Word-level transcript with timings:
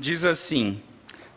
diz 0.00 0.24
assim: 0.24 0.80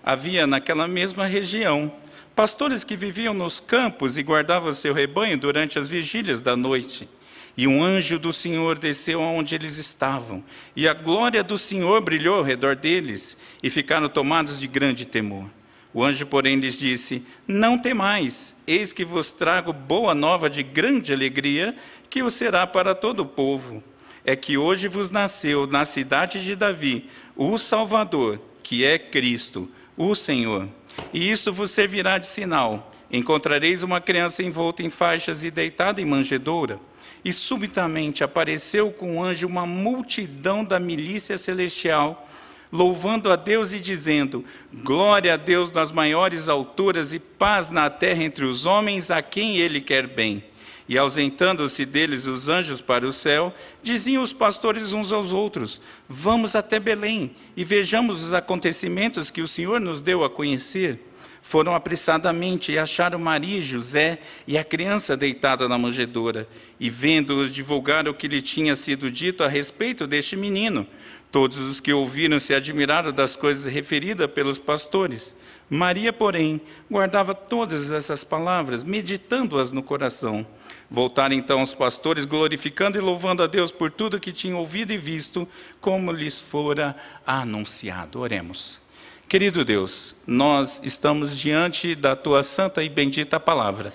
Havia 0.01 0.47
naquela 0.47 0.87
mesma 0.87 1.27
região 1.27 1.91
pastores 2.33 2.83
que 2.83 2.95
viviam 2.95 3.33
nos 3.33 3.59
campos 3.59 4.17
e 4.17 4.23
guardavam 4.23 4.73
seu 4.73 4.93
rebanho 4.93 5.37
durante 5.37 5.77
as 5.77 5.87
vigílias 5.87 6.41
da 6.41 6.55
noite. 6.55 7.07
E 7.55 7.67
um 7.67 7.83
anjo 7.83 8.17
do 8.17 8.33
Senhor 8.33 8.79
desceu 8.79 9.21
aonde 9.21 9.53
eles 9.53 9.77
estavam, 9.77 10.43
e 10.75 10.87
a 10.87 10.93
glória 10.93 11.43
do 11.43 11.55
Senhor 11.55 12.01
brilhou 12.01 12.37
ao 12.37 12.43
redor 12.43 12.75
deles, 12.75 13.37
e 13.61 13.69
ficaram 13.69 14.09
tomados 14.09 14.59
de 14.59 14.65
grande 14.65 15.05
temor. 15.05 15.47
O 15.93 16.03
anjo, 16.03 16.25
porém, 16.25 16.55
lhes 16.55 16.79
disse: 16.79 17.23
Não 17.47 17.77
temais, 17.77 18.55
eis 18.65 18.91
que 18.91 19.05
vos 19.05 19.31
trago 19.31 19.71
boa 19.71 20.15
nova 20.15 20.49
de 20.49 20.63
grande 20.63 21.13
alegria, 21.13 21.75
que 22.09 22.23
o 22.23 22.31
será 22.31 22.65
para 22.65 22.95
todo 22.95 23.19
o 23.19 23.25
povo. 23.25 23.83
É 24.25 24.35
que 24.35 24.57
hoje 24.57 24.87
vos 24.87 25.11
nasceu 25.11 25.67
na 25.67 25.85
cidade 25.85 26.43
de 26.43 26.55
Davi 26.55 27.07
o 27.35 27.57
Salvador, 27.57 28.39
que 28.63 28.85
é 28.85 28.97
Cristo, 28.97 29.69
o 29.95 30.15
Senhor. 30.15 30.67
E 31.13 31.29
isto 31.29 31.51
vos 31.51 31.71
servirá 31.71 32.17
de 32.17 32.25
sinal: 32.25 32.91
encontrareis 33.11 33.83
uma 33.83 34.01
criança 34.01 34.41
envolta 34.41 34.81
em 34.81 34.89
faixas 34.89 35.43
e 35.43 35.51
deitada 35.51 36.01
em 36.01 36.05
manjedoura. 36.05 36.79
E 37.23 37.31
subitamente 37.31 38.23
apareceu 38.23 38.91
com 38.91 39.17
o 39.17 39.23
anjo 39.23 39.47
uma 39.47 39.65
multidão 39.65 40.63
da 40.65 40.79
milícia 40.79 41.37
celestial 41.37 42.29
louvando 42.73 43.31
a 43.31 43.35
Deus 43.35 43.71
e 43.71 43.79
dizendo: 43.79 44.43
Glória 44.73 45.35
a 45.35 45.37
Deus 45.37 45.71
nas 45.71 45.91
maiores 45.91 46.49
alturas 46.49 47.13
e 47.13 47.19
paz 47.19 47.69
na 47.69 47.87
terra 47.87 48.23
entre 48.23 48.43
os 48.43 48.65
homens 48.65 49.11
a 49.11 49.21
quem 49.21 49.57
Ele 49.57 49.79
quer 49.79 50.07
bem. 50.07 50.43
E 50.87 50.97
ausentando-se 50.97 51.85
deles 51.85 52.25
os 52.25 52.49
anjos 52.49 52.81
para 52.81 53.07
o 53.07 53.13
céu, 53.13 53.53
diziam 53.81 54.21
os 54.21 54.33
pastores 54.33 54.91
uns 54.91 55.11
aos 55.11 55.31
outros: 55.31 55.81
Vamos 56.07 56.55
até 56.55 56.79
Belém 56.79 57.31
e 57.55 57.63
vejamos 57.63 58.23
os 58.23 58.33
acontecimentos 58.33 59.31
que 59.31 59.41
o 59.41 59.47
Senhor 59.47 59.79
nos 59.79 60.01
deu 60.01 60.23
a 60.23 60.29
conhecer. 60.29 60.99
Foram 61.41 61.75
apressadamente 61.75 62.71
e 62.71 62.79
acharam 62.79 63.19
Maria 63.19 63.57
e 63.57 63.61
José 63.61 64.19
e 64.47 64.57
a 64.57 64.63
criança 64.63 65.17
deitada 65.17 65.67
na 65.67 65.77
manjedoura. 65.77 66.47
E 66.79 66.89
vendo-os 66.89 67.51
divulgaram 67.51 68.11
o 68.11 68.13
que 68.13 68.29
lhe 68.29 68.41
tinha 68.41 68.77
sido 68.77 69.11
dito 69.11 69.43
a 69.43 69.49
respeito 69.49 70.07
deste 70.07 70.37
menino. 70.37 70.87
Todos 71.33 71.57
os 71.57 71.81
que 71.81 71.91
ouviram 71.91 72.39
se 72.39 72.53
admiraram 72.53 73.11
das 73.11 73.35
coisas 73.35 73.71
referidas 73.71 74.27
pelos 74.27 74.57
pastores. 74.57 75.35
Maria, 75.69 76.13
porém, 76.13 76.61
guardava 76.89 77.35
todas 77.35 77.91
essas 77.91 78.23
palavras, 78.23 78.83
meditando-as 78.83 79.69
no 79.69 79.83
coração. 79.83 80.47
Voltaram 80.89 81.35
então 81.35 81.61
os 81.61 81.73
pastores, 81.73 82.25
glorificando 82.25 82.97
e 82.97 83.01
louvando 83.01 83.41
a 83.41 83.47
Deus 83.47 83.71
por 83.71 83.89
tudo 83.89 84.19
que 84.19 84.31
tinham 84.31 84.59
ouvido 84.59 84.91
e 84.91 84.97
visto, 84.97 85.47
como 85.81 86.11
lhes 86.11 86.39
fora 86.39 86.95
anunciado. 87.25 88.19
Oremos. 88.19 88.79
Querido 89.27 89.65
Deus, 89.65 90.15
nós 90.27 90.79
estamos 90.83 91.35
diante 91.35 91.95
da 91.95 92.15
tua 92.15 92.43
santa 92.43 92.83
e 92.83 92.89
bendita 92.89 93.39
palavra. 93.39 93.93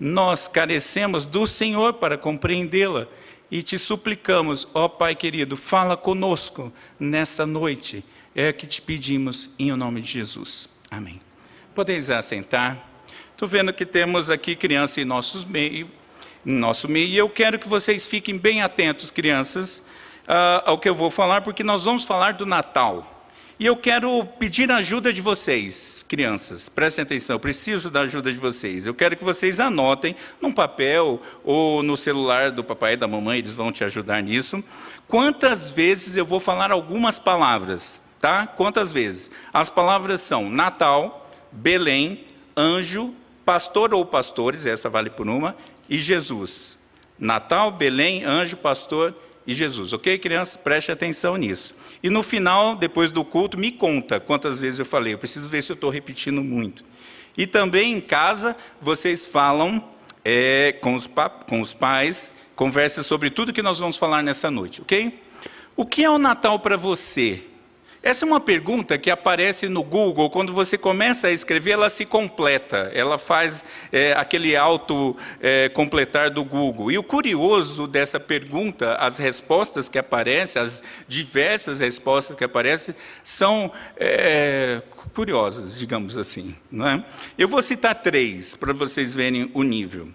Nós 0.00 0.48
carecemos 0.48 1.26
do 1.26 1.46
Senhor 1.46 1.92
para 1.94 2.18
compreendê-la 2.18 3.06
e 3.50 3.62
te 3.62 3.78
suplicamos, 3.78 4.66
ó 4.72 4.88
Pai 4.88 5.14
querido, 5.14 5.56
fala 5.56 5.96
conosco 5.96 6.72
nessa 6.98 7.44
noite. 7.44 8.04
É 8.34 8.52
que 8.52 8.66
te 8.66 8.80
pedimos 8.80 9.50
em 9.58 9.72
nome 9.72 10.00
de 10.00 10.12
Jesus. 10.12 10.68
Amém. 10.90 11.20
Podeis 11.74 12.10
assentar. 12.10 12.88
Estou 13.32 13.48
vendo 13.48 13.72
que 13.72 13.86
temos 13.86 14.30
aqui 14.30 14.54
crianças 14.54 14.98
em 14.98 15.04
nossos 15.04 15.44
meio, 15.44 15.90
em 16.44 16.52
nosso 16.52 16.88
meio, 16.88 17.08
e 17.08 17.16
eu 17.16 17.28
quero 17.28 17.58
que 17.58 17.68
vocês 17.68 18.06
fiquem 18.06 18.36
bem 18.38 18.62
atentos, 18.62 19.10
crianças, 19.10 19.82
uh, 20.28 20.62
ao 20.64 20.78
que 20.78 20.88
eu 20.88 20.94
vou 20.94 21.10
falar, 21.10 21.42
porque 21.42 21.62
nós 21.62 21.84
vamos 21.84 22.04
falar 22.04 22.34
do 22.34 22.46
Natal. 22.46 23.16
E 23.60 23.66
eu 23.66 23.76
quero 23.76 24.24
pedir 24.38 24.72
a 24.72 24.76
ajuda 24.76 25.12
de 25.12 25.20
vocês, 25.20 26.02
crianças, 26.08 26.70
prestem 26.70 27.02
atenção, 27.02 27.36
eu 27.36 27.40
preciso 27.40 27.90
da 27.90 28.00
ajuda 28.00 28.32
de 28.32 28.38
vocês. 28.38 28.86
Eu 28.86 28.94
quero 28.94 29.14
que 29.14 29.22
vocês 29.22 29.60
anotem 29.60 30.16
num 30.40 30.50
papel 30.50 31.20
ou 31.44 31.82
no 31.82 31.94
celular 31.94 32.50
do 32.50 32.64
papai 32.64 32.94
e 32.94 32.96
da 32.96 33.06
mamãe, 33.06 33.38
eles 33.38 33.52
vão 33.52 33.70
te 33.70 33.84
ajudar 33.84 34.22
nisso. 34.22 34.64
Quantas 35.06 35.68
vezes 35.70 36.16
eu 36.16 36.24
vou 36.24 36.40
falar 36.40 36.72
algumas 36.72 37.18
palavras, 37.18 38.00
tá? 38.18 38.46
Quantas 38.46 38.92
vezes? 38.92 39.30
As 39.52 39.68
palavras 39.68 40.22
são 40.22 40.48
Natal, 40.48 41.30
Belém, 41.52 42.24
anjo, 42.56 43.12
pastor 43.44 43.92
ou 43.92 44.06
pastores, 44.06 44.64
essa 44.64 44.88
vale 44.88 45.10
por 45.10 45.28
uma, 45.28 45.54
e 45.90 45.98
Jesus. 45.98 46.78
Natal, 47.18 47.72
Belém, 47.72 48.24
anjo, 48.24 48.56
pastor 48.56 49.14
e 49.46 49.52
Jesus. 49.52 49.92
Ok, 49.92 50.16
crianças? 50.18 50.56
Preste 50.56 50.92
atenção 50.92 51.36
nisso. 51.36 51.74
E 52.02 52.08
no 52.08 52.22
final, 52.22 52.76
depois 52.76 53.10
do 53.10 53.24
culto, 53.24 53.58
me 53.58 53.72
conta 53.72 54.20
quantas 54.20 54.60
vezes 54.60 54.78
eu 54.78 54.86
falei. 54.86 55.12
Eu 55.14 55.18
preciso 55.18 55.48
ver 55.48 55.62
se 55.62 55.72
eu 55.72 55.74
estou 55.74 55.90
repetindo 55.90 56.42
muito. 56.42 56.84
E 57.36 57.46
também 57.46 57.92
em 57.94 58.00
casa, 58.00 58.56
vocês 58.80 59.26
falam 59.26 59.84
é, 60.24 60.78
com, 60.80 60.94
os 60.94 61.08
com 61.48 61.60
os 61.60 61.74
pais, 61.74 62.32
conversa 62.54 63.02
sobre 63.02 63.30
tudo 63.30 63.52
que 63.52 63.62
nós 63.62 63.78
vamos 63.78 63.96
falar 63.96 64.22
nessa 64.22 64.50
noite, 64.50 64.80
ok? 64.82 65.20
O 65.76 65.84
que 65.84 66.04
é 66.04 66.10
o 66.10 66.18
Natal 66.18 66.58
para 66.58 66.76
você? 66.76 67.42
Essa 68.02 68.24
é 68.24 68.26
uma 68.26 68.40
pergunta 68.40 68.96
que 68.96 69.10
aparece 69.10 69.68
no 69.68 69.82
Google, 69.82 70.30
quando 70.30 70.54
você 70.54 70.78
começa 70.78 71.26
a 71.26 71.32
escrever, 71.32 71.72
ela 71.72 71.90
se 71.90 72.06
completa, 72.06 72.90
ela 72.94 73.18
faz 73.18 73.62
é, 73.92 74.14
aquele 74.14 74.56
auto-completar 74.56 76.28
é, 76.28 76.30
do 76.30 76.42
Google. 76.42 76.90
E 76.90 76.96
o 76.96 77.02
curioso 77.02 77.86
dessa 77.86 78.18
pergunta, 78.18 78.94
as 78.94 79.18
respostas 79.18 79.90
que 79.90 79.98
aparecem, 79.98 80.62
as 80.62 80.82
diversas 81.06 81.80
respostas 81.80 82.34
que 82.34 82.42
aparecem, 82.42 82.94
são 83.22 83.70
é, 83.98 84.80
curiosas, 85.12 85.78
digamos 85.78 86.16
assim. 86.16 86.56
Não 86.70 86.88
é? 86.88 87.04
Eu 87.36 87.48
vou 87.48 87.60
citar 87.60 87.94
três, 87.96 88.56
para 88.56 88.72
vocês 88.72 89.14
verem 89.14 89.50
o 89.52 89.62
nível. 89.62 90.08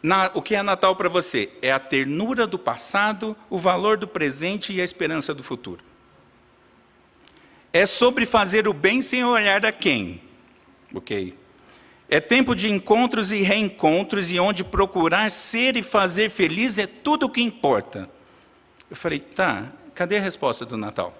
Na, 0.00 0.30
o 0.34 0.40
que 0.40 0.54
é 0.54 0.62
Natal 0.62 0.94
para 0.94 1.08
você? 1.08 1.50
É 1.60 1.72
a 1.72 1.80
ternura 1.80 2.46
do 2.46 2.60
passado, 2.60 3.36
o 3.50 3.58
valor 3.58 3.96
do 3.96 4.06
presente 4.06 4.72
e 4.72 4.80
a 4.80 4.84
esperança 4.84 5.34
do 5.34 5.42
futuro. 5.42 5.87
É 7.72 7.84
sobre 7.86 8.24
fazer 8.24 8.66
o 8.66 8.72
bem 8.72 9.02
sem 9.02 9.24
olhar 9.24 9.64
a 9.64 9.72
quem. 9.72 10.20
Ok. 10.94 11.34
É 12.08 12.20
tempo 12.20 12.54
de 12.54 12.70
encontros 12.70 13.32
e 13.32 13.42
reencontros 13.42 14.30
e 14.30 14.40
onde 14.40 14.64
procurar 14.64 15.30
ser 15.30 15.76
e 15.76 15.82
fazer 15.82 16.30
feliz 16.30 16.78
é 16.78 16.86
tudo 16.86 17.26
o 17.26 17.28
que 17.28 17.42
importa. 17.42 18.08
Eu 18.88 18.96
falei, 18.96 19.20
tá, 19.20 19.70
cadê 19.94 20.16
a 20.16 20.20
resposta 20.20 20.64
do 20.64 20.76
Natal? 20.78 21.14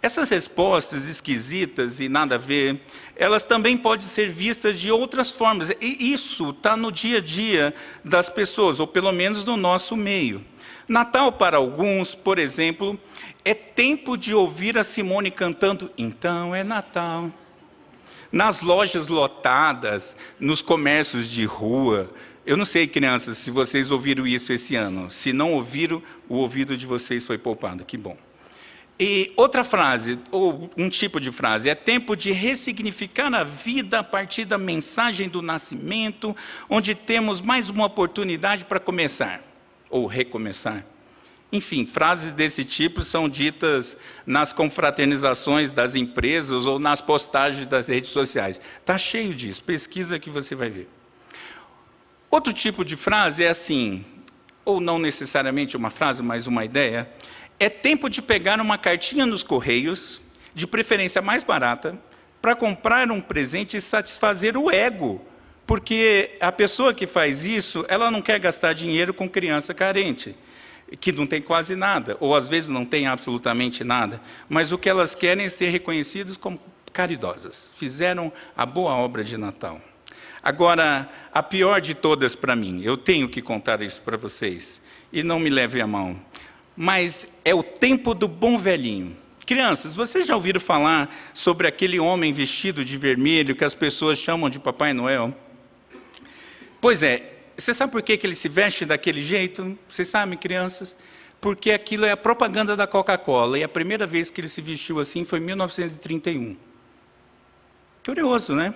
Essas 0.00 0.30
respostas 0.30 1.06
esquisitas 1.06 2.00
e 2.00 2.08
nada 2.08 2.34
a 2.34 2.38
ver, 2.38 2.80
elas 3.14 3.44
também 3.44 3.76
podem 3.76 4.06
ser 4.06 4.30
vistas 4.30 4.80
de 4.80 4.90
outras 4.90 5.30
formas. 5.30 5.70
E 5.80 6.12
isso 6.12 6.50
está 6.50 6.76
no 6.76 6.90
dia 6.90 7.18
a 7.18 7.20
dia 7.20 7.74
das 8.02 8.28
pessoas, 8.28 8.80
ou 8.80 8.86
pelo 8.86 9.12
menos 9.12 9.44
no 9.44 9.56
nosso 9.56 9.94
meio. 9.94 10.42
Natal, 10.88 11.30
para 11.30 11.56
alguns, 11.56 12.14
por 12.14 12.38
exemplo, 12.38 12.98
é 13.44 13.54
tempo 13.54 14.16
de 14.16 14.34
ouvir 14.34 14.78
a 14.78 14.84
Simone 14.84 15.30
cantando 15.30 15.90
Então 15.96 16.54
é 16.54 16.62
Natal. 16.62 17.30
Nas 18.30 18.62
lojas 18.62 19.08
lotadas, 19.08 20.16
nos 20.40 20.62
comércios 20.62 21.28
de 21.28 21.44
rua. 21.44 22.10
Eu 22.46 22.56
não 22.56 22.64
sei, 22.64 22.86
crianças, 22.86 23.38
se 23.38 23.50
vocês 23.50 23.90
ouviram 23.90 24.26
isso 24.26 24.52
esse 24.52 24.74
ano. 24.74 25.10
Se 25.10 25.32
não 25.32 25.52
ouviram, 25.52 26.02
o 26.28 26.36
ouvido 26.36 26.76
de 26.76 26.86
vocês 26.86 27.26
foi 27.26 27.36
poupado. 27.36 27.84
Que 27.84 27.96
bom. 27.96 28.16
E 28.98 29.32
outra 29.36 29.64
frase, 29.64 30.18
ou 30.30 30.70
um 30.76 30.88
tipo 30.88 31.20
de 31.20 31.32
frase, 31.32 31.68
é 31.68 31.74
tempo 31.74 32.14
de 32.14 32.30
ressignificar 32.30 33.34
a 33.34 33.42
vida 33.42 33.98
a 33.98 34.04
partir 34.04 34.44
da 34.44 34.56
mensagem 34.56 35.28
do 35.28 35.42
nascimento, 35.42 36.36
onde 36.70 36.94
temos 36.94 37.40
mais 37.40 37.68
uma 37.68 37.86
oportunidade 37.86 38.64
para 38.64 38.78
começar, 38.78 39.42
ou 39.90 40.06
recomeçar. 40.06 40.86
Enfim, 41.52 41.84
frases 41.84 42.32
desse 42.32 42.64
tipo 42.64 43.02
são 43.02 43.28
ditas 43.28 43.94
nas 44.24 44.54
confraternizações 44.54 45.70
das 45.70 45.94
empresas 45.94 46.64
ou 46.64 46.78
nas 46.78 47.02
postagens 47.02 47.68
das 47.68 47.88
redes 47.88 48.08
sociais. 48.08 48.58
Está 48.80 48.96
cheio 48.96 49.34
disso, 49.34 49.62
pesquisa 49.62 50.18
que 50.18 50.30
você 50.30 50.54
vai 50.54 50.70
ver. 50.70 50.88
Outro 52.30 52.54
tipo 52.54 52.82
de 52.82 52.96
frase 52.96 53.44
é 53.44 53.50
assim, 53.50 54.02
ou 54.64 54.80
não 54.80 54.98
necessariamente 54.98 55.76
uma 55.76 55.90
frase, 55.90 56.22
mas 56.22 56.46
uma 56.46 56.64
ideia. 56.64 57.06
É 57.60 57.68
tempo 57.68 58.08
de 58.08 58.22
pegar 58.22 58.58
uma 58.58 58.78
cartinha 58.78 59.26
nos 59.26 59.42
correios, 59.42 60.22
de 60.54 60.66
preferência 60.66 61.20
mais 61.20 61.42
barata, 61.42 61.98
para 62.40 62.56
comprar 62.56 63.10
um 63.10 63.20
presente 63.20 63.76
e 63.76 63.80
satisfazer 63.82 64.56
o 64.56 64.70
ego. 64.70 65.20
Porque 65.66 66.30
a 66.40 66.50
pessoa 66.50 66.94
que 66.94 67.06
faz 67.06 67.44
isso, 67.44 67.84
ela 67.88 68.10
não 68.10 68.22
quer 68.22 68.38
gastar 68.38 68.72
dinheiro 68.72 69.12
com 69.12 69.28
criança 69.28 69.74
carente 69.74 70.34
que 71.00 71.12
não 71.12 71.26
tem 71.26 71.40
quase 71.40 71.74
nada, 71.74 72.16
ou 72.20 72.34
às 72.34 72.48
vezes 72.48 72.68
não 72.68 72.84
tem 72.84 73.06
absolutamente 73.06 73.84
nada, 73.84 74.20
mas 74.48 74.72
o 74.72 74.78
que 74.78 74.88
elas 74.88 75.14
querem 75.14 75.44
é 75.44 75.48
ser 75.48 75.70
reconhecidas 75.70 76.36
como 76.36 76.60
caridosas. 76.92 77.70
Fizeram 77.74 78.32
a 78.56 78.66
boa 78.66 78.94
obra 78.94 79.24
de 79.24 79.36
Natal. 79.36 79.80
Agora, 80.42 81.08
a 81.32 81.42
pior 81.42 81.80
de 81.80 81.94
todas 81.94 82.34
para 82.34 82.56
mim, 82.56 82.82
eu 82.82 82.96
tenho 82.96 83.28
que 83.28 83.40
contar 83.40 83.80
isso 83.80 84.00
para 84.00 84.16
vocês, 84.16 84.80
e 85.12 85.22
não 85.22 85.38
me 85.38 85.48
leve 85.48 85.80
a 85.80 85.86
mão, 85.86 86.20
mas 86.76 87.28
é 87.44 87.54
o 87.54 87.62
tempo 87.62 88.14
do 88.14 88.26
bom 88.26 88.58
velhinho. 88.58 89.16
Crianças, 89.46 89.94
vocês 89.94 90.26
já 90.26 90.34
ouviram 90.34 90.60
falar 90.60 91.14
sobre 91.34 91.66
aquele 91.66 91.98
homem 91.98 92.32
vestido 92.32 92.84
de 92.84 92.96
vermelho 92.96 93.54
que 93.54 93.64
as 93.64 93.74
pessoas 93.74 94.18
chamam 94.18 94.48
de 94.48 94.58
Papai 94.58 94.92
Noel? 94.92 95.34
Pois 96.80 97.02
é, 97.02 97.41
você 97.56 97.74
sabe 97.74 97.92
por 97.92 98.02
que 98.02 98.18
ele 98.22 98.34
se 98.34 98.48
veste 98.48 98.84
daquele 98.84 99.22
jeito? 99.22 99.78
Vocês 99.88 100.08
sabem, 100.08 100.38
crianças? 100.38 100.96
Porque 101.40 101.70
aquilo 101.70 102.04
é 102.04 102.12
a 102.12 102.16
propaganda 102.16 102.76
da 102.76 102.86
Coca-Cola. 102.86 103.58
E 103.58 103.64
a 103.64 103.68
primeira 103.68 104.06
vez 104.06 104.30
que 104.30 104.40
ele 104.40 104.48
se 104.48 104.60
vestiu 104.60 105.00
assim 105.00 105.24
foi 105.24 105.38
em 105.38 105.42
1931. 105.42 106.56
Curioso, 108.04 108.54
né? 108.54 108.74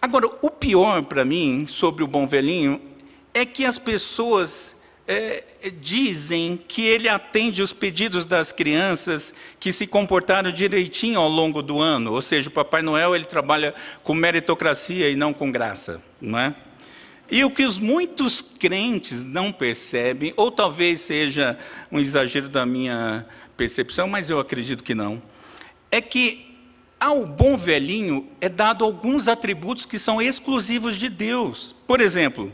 Agora, 0.00 0.26
o 0.42 0.50
pior 0.50 1.02
para 1.04 1.24
mim 1.24 1.66
sobre 1.66 2.04
o 2.04 2.06
bom 2.06 2.26
velhinho 2.26 2.80
é 3.32 3.44
que 3.44 3.64
as 3.64 3.78
pessoas 3.78 4.76
é, 5.08 5.42
dizem 5.80 6.58
que 6.68 6.82
ele 6.84 7.08
atende 7.08 7.62
os 7.62 7.72
pedidos 7.72 8.26
das 8.26 8.50
crianças 8.52 9.32
que 9.60 9.72
se 9.72 9.86
comportaram 9.86 10.50
direitinho 10.50 11.20
ao 11.20 11.28
longo 11.28 11.62
do 11.62 11.80
ano, 11.80 12.12
ou 12.12 12.22
seja, 12.22 12.48
o 12.48 12.52
Papai 12.52 12.82
Noel 12.82 13.14
ele 13.14 13.24
trabalha 13.24 13.74
com 14.02 14.14
meritocracia 14.14 15.08
e 15.08 15.16
não 15.16 15.32
com 15.32 15.50
graça, 15.50 16.02
não 16.20 16.38
é? 16.38 16.54
E 17.30 17.44
o 17.44 17.50
que 17.50 17.64
os 17.64 17.78
muitos 17.78 18.40
crentes 18.40 19.24
não 19.24 19.52
percebem, 19.52 20.32
ou 20.36 20.50
talvez 20.50 21.00
seja 21.00 21.58
um 21.90 21.98
exagero 21.98 22.48
da 22.48 22.64
minha 22.64 23.26
percepção, 23.56 24.06
mas 24.06 24.30
eu 24.30 24.38
acredito 24.38 24.84
que 24.84 24.94
não, 24.94 25.20
é 25.90 26.00
que 26.00 26.46
ao 26.98 27.26
bom 27.26 27.56
velhinho 27.56 28.28
é 28.40 28.48
dado 28.48 28.84
alguns 28.84 29.28
atributos 29.28 29.84
que 29.84 29.98
são 29.98 30.20
exclusivos 30.20 30.96
de 30.96 31.08
Deus. 31.08 31.74
Por 31.86 32.00
exemplo, 32.00 32.52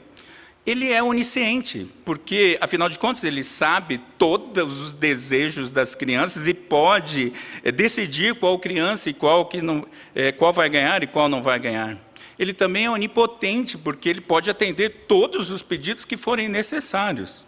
ele 0.65 0.93
é 0.93 1.03
onisciente, 1.03 1.89
porque, 2.05 2.57
afinal 2.61 2.89
de 2.89 2.99
contas, 2.99 3.25
ele 3.25 3.43
sabe 3.43 4.01
todos 4.17 4.81
os 4.81 4.93
desejos 4.93 5.73
das 5.73 5.95
crianças 5.95 6.47
e 6.47 6.55
pode 6.55 7.33
é, 7.65 7.73
decidir 7.73 8.37
qual 8.37 8.59
criança 8.59 9.11
e 9.11 9.15
qual, 9.15 9.47
que 9.47 9.61
não, 9.61 9.85
é, 10.15 10.31
qual 10.31 10.53
vai 10.53 10.71
ganhar 10.71 11.03
e 11.03 11.07
qual 11.07 11.29
não 11.29 11.43
vai 11.43 11.59
ganhar. 11.59 11.99
Ele 12.39 12.53
também 12.53 12.87
é 12.87 12.91
onipotente, 12.91 13.77
porque 13.77 14.09
ele 14.09 14.21
pode 14.21 14.51
atender 14.51 15.05
todos 15.07 15.51
os 15.51 15.63
pedidos 15.63 16.05
que 16.05 16.17
forem 16.17 16.49
necessários. 16.49 17.47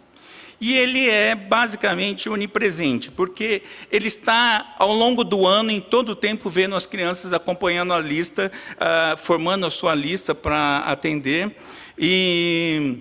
E 0.59 0.73
ele 0.73 1.09
é 1.09 1.35
basicamente 1.35 2.29
onipresente, 2.29 3.11
porque 3.11 3.61
ele 3.91 4.07
está 4.07 4.75
ao 4.79 4.93
longo 4.93 5.23
do 5.23 5.45
ano, 5.45 5.69
em 5.69 5.81
todo 5.81 6.09
o 6.09 6.15
tempo, 6.15 6.49
vendo 6.49 6.75
as 6.75 6.85
crianças 6.85 7.33
acompanhando 7.33 7.93
a 7.93 7.99
lista, 7.99 8.51
uh, 8.73 9.17
formando 9.17 9.65
a 9.65 9.69
sua 9.69 9.93
lista 9.93 10.33
para 10.33 10.77
atender. 10.79 11.55
E, 11.97 12.99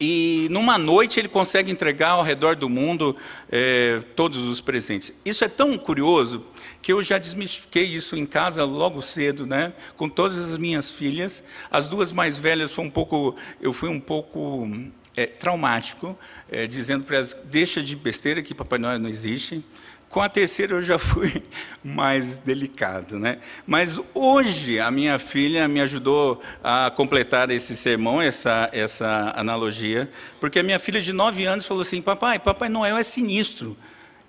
e 0.00 0.48
numa 0.50 0.78
noite 0.78 1.20
ele 1.20 1.28
consegue 1.28 1.70
entregar 1.70 2.12
ao 2.12 2.22
redor 2.22 2.56
do 2.56 2.70
mundo 2.70 3.14
é, 3.52 4.00
todos 4.16 4.38
os 4.38 4.60
presentes. 4.60 5.12
Isso 5.24 5.44
é 5.44 5.48
tão 5.48 5.76
curioso 5.76 6.46
que 6.80 6.90
eu 6.90 7.02
já 7.02 7.18
desmistifiquei 7.18 7.84
isso 7.84 8.16
em 8.16 8.24
casa 8.24 8.64
logo 8.64 9.02
cedo, 9.02 9.46
né? 9.46 9.74
Com 9.98 10.08
todas 10.08 10.38
as 10.38 10.56
minhas 10.56 10.90
filhas. 10.90 11.44
As 11.70 11.86
duas 11.86 12.10
mais 12.12 12.38
velhas 12.38 12.72
foi 12.72 12.84
um 12.84 12.90
pouco, 12.90 13.36
eu 13.60 13.74
fui 13.74 13.90
um 13.90 14.00
pouco 14.00 14.66
é, 15.14 15.26
traumático, 15.26 16.18
é, 16.50 16.66
dizendo 16.66 17.04
para 17.04 17.16
elas: 17.16 17.36
deixa 17.44 17.82
de 17.82 17.94
besteira 17.94 18.42
que 18.42 18.54
Papai 18.54 18.78
Noel 18.78 18.98
não 18.98 19.08
existe. 19.08 19.62
Com 20.10 20.20
a 20.20 20.28
terceira 20.28 20.74
eu 20.74 20.82
já 20.82 20.98
fui 20.98 21.40
mais 21.84 22.36
delicado, 22.38 23.16
né? 23.16 23.38
Mas 23.64 24.00
hoje 24.12 24.80
a 24.80 24.90
minha 24.90 25.20
filha 25.20 25.68
me 25.68 25.80
ajudou 25.80 26.42
a 26.64 26.90
completar 26.90 27.48
esse 27.48 27.76
sermão, 27.76 28.20
essa, 28.20 28.68
essa 28.72 29.32
analogia, 29.36 30.10
porque 30.40 30.58
a 30.58 30.64
minha 30.64 30.80
filha 30.80 31.00
de 31.00 31.12
nove 31.12 31.44
anos 31.44 31.64
falou 31.64 31.82
assim: 31.82 32.02
Papai, 32.02 32.40
Papai 32.40 32.68
Noel 32.68 32.98
é 32.98 33.04
sinistro, 33.04 33.76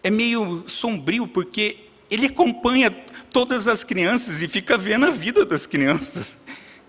é 0.03 0.11
meio 0.11 0.63
sombrio, 0.67 1.27
porque 1.27 1.79
ele 2.11 2.27
acompanha 2.27 2.91
todas 3.31 3.67
as 3.67 3.83
crianças 3.83 4.43
e 4.43 4.47
fica 4.47 4.77
vendo 4.77 5.07
a 5.07 5.09
vida 5.09 5.43
das 5.43 5.65
crianças. 5.65 6.37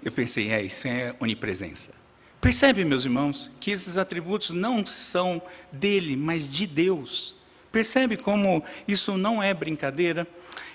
Eu 0.05 0.13
pensei, 0.13 0.53
é, 0.53 0.61
isso 0.61 0.87
é 0.87 1.15
onipresença. 1.19 1.95
Percebe, 2.43 2.85
meus 2.85 3.07
irmãos, 3.07 3.51
que 3.59 3.71
esses 3.71 3.97
atributos 3.97 4.51
não 4.51 4.85
são 4.85 5.41
dele, 5.73 6.15
mas 6.15 6.47
de 6.47 6.67
Deus. 6.67 7.41
Percebe 7.73 8.19
como 8.19 8.63
isso 8.87 9.17
não 9.17 9.43
é 9.43 9.55
brincadeira? 9.55 10.29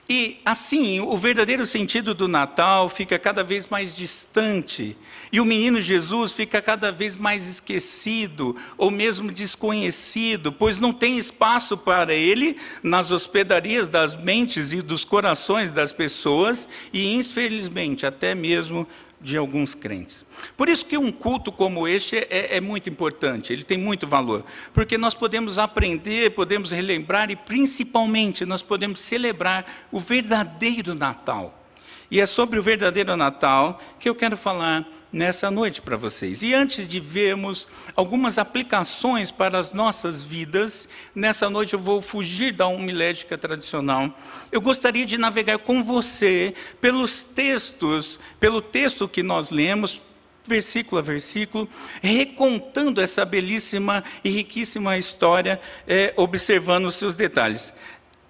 E 0.09 0.37
assim, 0.45 1.01
o 1.01 1.17
verdadeiro 1.17 1.65
sentido 1.65 2.13
do 2.13 2.29
Natal 2.29 2.87
fica 2.87 3.19
cada 3.19 3.43
vez 3.43 3.67
mais 3.67 3.93
distante, 3.93 4.95
e 5.33 5.41
o 5.41 5.45
menino 5.45 5.81
Jesus 5.81 6.31
fica 6.31 6.61
cada 6.61 6.93
vez 6.93 7.17
mais 7.17 7.49
esquecido, 7.49 8.55
ou 8.77 8.89
mesmo 8.89 9.29
desconhecido, 9.33 10.49
pois 10.53 10.79
não 10.79 10.93
tem 10.93 11.17
espaço 11.17 11.77
para 11.77 12.13
ele 12.13 12.55
nas 12.81 13.11
hospedarias 13.11 13.89
das 13.89 14.15
mentes 14.15 14.71
e 14.71 14.81
dos 14.81 15.03
corações 15.03 15.71
das 15.71 15.91
pessoas, 15.91 16.69
e 16.93 17.13
infelizmente 17.13 18.05
até 18.05 18.33
mesmo 18.33 18.87
de 19.19 19.37
alguns 19.37 19.73
crentes. 19.73 20.25
Por 20.55 20.69
isso 20.69 20.85
que 20.85 20.97
um 20.97 21.11
culto 21.11 21.51
como 21.51 21.87
este 21.87 22.17
é, 22.17 22.57
é, 22.57 22.61
muito 22.61 22.89
importante, 22.89 23.51
ele 23.51 23.63
tem 23.63 23.77
muito 23.77 24.07
valor, 24.07 24.45
porque 24.73 24.97
nós 24.97 25.13
podemos 25.13 25.57
aprender, 25.57 26.31
podemos 26.31 26.71
relembrar 26.71 27.31
e 27.31 27.35
principalmente 27.35 28.45
nós 28.45 28.61
podemos 28.61 28.99
celebrar 28.99 29.87
o 29.91 29.99
verdadeiro 29.99 30.93
Natal. 30.93 31.66
E 32.09 32.21
é 32.21 32.25
sobre 32.25 32.57
o 32.57 32.63
verdadeiro 32.63 33.15
Natal 33.17 33.81
que 33.99 34.07
eu 34.07 34.15
quero 34.15 34.37
falar 34.37 34.87
nessa 35.11 35.49
noite 35.49 35.81
para 35.81 35.95
vocês. 35.95 36.41
E 36.41 36.53
antes 36.53 36.87
de 36.87 36.99
vermos 36.99 37.67
algumas 37.95 38.37
aplicações 38.37 39.31
para 39.31 39.57
as 39.57 39.73
nossas 39.73 40.21
vidas, 40.21 40.87
nessa 41.15 41.49
noite 41.49 41.73
eu 41.73 41.79
vou 41.79 42.01
fugir 42.01 42.51
da 42.51 42.67
homilética 42.67 43.37
tradicional. 43.37 44.17
Eu 44.51 44.61
gostaria 44.61 45.05
de 45.05 45.17
navegar 45.17 45.59
com 45.59 45.83
você 45.83 46.53
pelos 46.79 47.23
textos, 47.23 48.19
pelo 48.39 48.61
texto 48.61 49.07
que 49.07 49.23
nós 49.23 49.49
lemos, 49.49 50.03
versículo 50.45 50.99
a 50.99 51.01
versículo, 51.01 51.67
recontando 52.01 53.01
essa 53.01 53.25
belíssima 53.25 54.03
e 54.23 54.29
riquíssima 54.29 54.97
história, 54.97 55.59
é, 55.85 56.13
observando 56.15 56.85
os 56.85 56.95
seus 56.95 57.15
detalhes. 57.15 57.73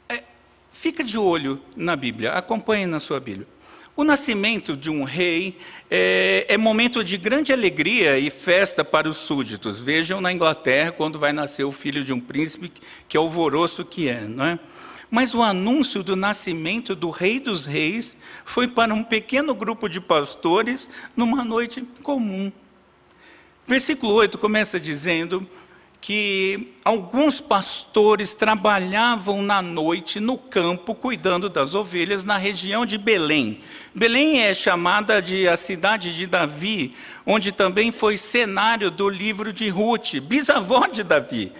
É, 0.10 0.24
fica 0.72 1.04
de 1.04 1.18
olho 1.18 1.62
na 1.76 1.96
Bíblia, 1.96 2.32
acompanhe 2.34 2.88
na 2.88 3.00
sua 3.00 3.20
Bíblia. 3.20 3.48
O 3.98 4.04
nascimento 4.04 4.78
de 4.78 4.92
um 4.92 5.04
rei 5.04 5.58
é, 5.90 6.46
é, 6.48 6.56
momento 6.56 7.04
de 7.04 7.18
grande 7.18 7.52
alegria 7.52 8.20
e 8.20 8.30
festa 8.30 8.86
para 8.86 9.10
os 9.10 9.18
súditos. 9.18 9.82
Vejam 9.82 10.22
na 10.22 10.32
Inglaterra, 10.32 10.92
quando 10.92 11.18
vai 11.18 11.34
nascer 11.34 11.64
o 11.64 11.72
filho 11.72 12.04
de 12.04 12.14
um 12.14 12.20
príncipe, 12.20 12.72
que 13.10 13.18
alvoroço 13.18 13.84
que 13.84 14.08
é, 14.08 14.22
não 14.22 14.46
é? 14.46 14.60
Mas 15.10 15.34
o 15.34 15.42
anúncio 15.42 16.04
do 16.04 16.16
nascimento 16.16 16.94
do 16.94 17.10
Rei 17.10 17.40
dos 17.40 17.66
Reis 17.66 18.20
foi 18.46 18.68
para 18.68 18.94
um 18.94 19.04
pequeno 19.04 19.56
grupo 19.56 19.90
de 19.90 20.00
pastores 20.00 20.88
numa 21.16 21.44
noite 21.44 21.84
comum. 22.04 22.52
Versículo 23.66 24.14
8 24.14 24.38
começa 24.38 24.80
dizendo: 24.80 25.50
que 26.00 26.74
alguns 26.86 27.42
pastores 27.42 28.34
trabalhavam 28.34 29.42
na 29.42 29.62
noite 29.62 30.20
no 30.20 30.38
campo 30.38 30.96
cuidando 30.96 31.50
das 31.50 31.76
ovelhas 31.76 32.24
na 32.24 32.38
região 32.38 32.86
de 32.86 32.98
Belém. 32.98 33.62
Belém 33.94 34.42
é 34.42 34.54
chamada 34.54 35.22
de 35.22 35.48
a 35.48 35.58
cidade 35.58 36.16
de 36.16 36.28
Davi, 36.28 36.96
onde 37.26 37.52
também 37.52 37.92
foi 37.92 38.16
cenário 38.16 38.92
do 38.92 39.10
livro 39.10 39.52
de 39.52 39.70
Ruth, 39.70 40.20
bisavó 40.22 40.88
de 40.88 41.04
Davi. 41.04 41.52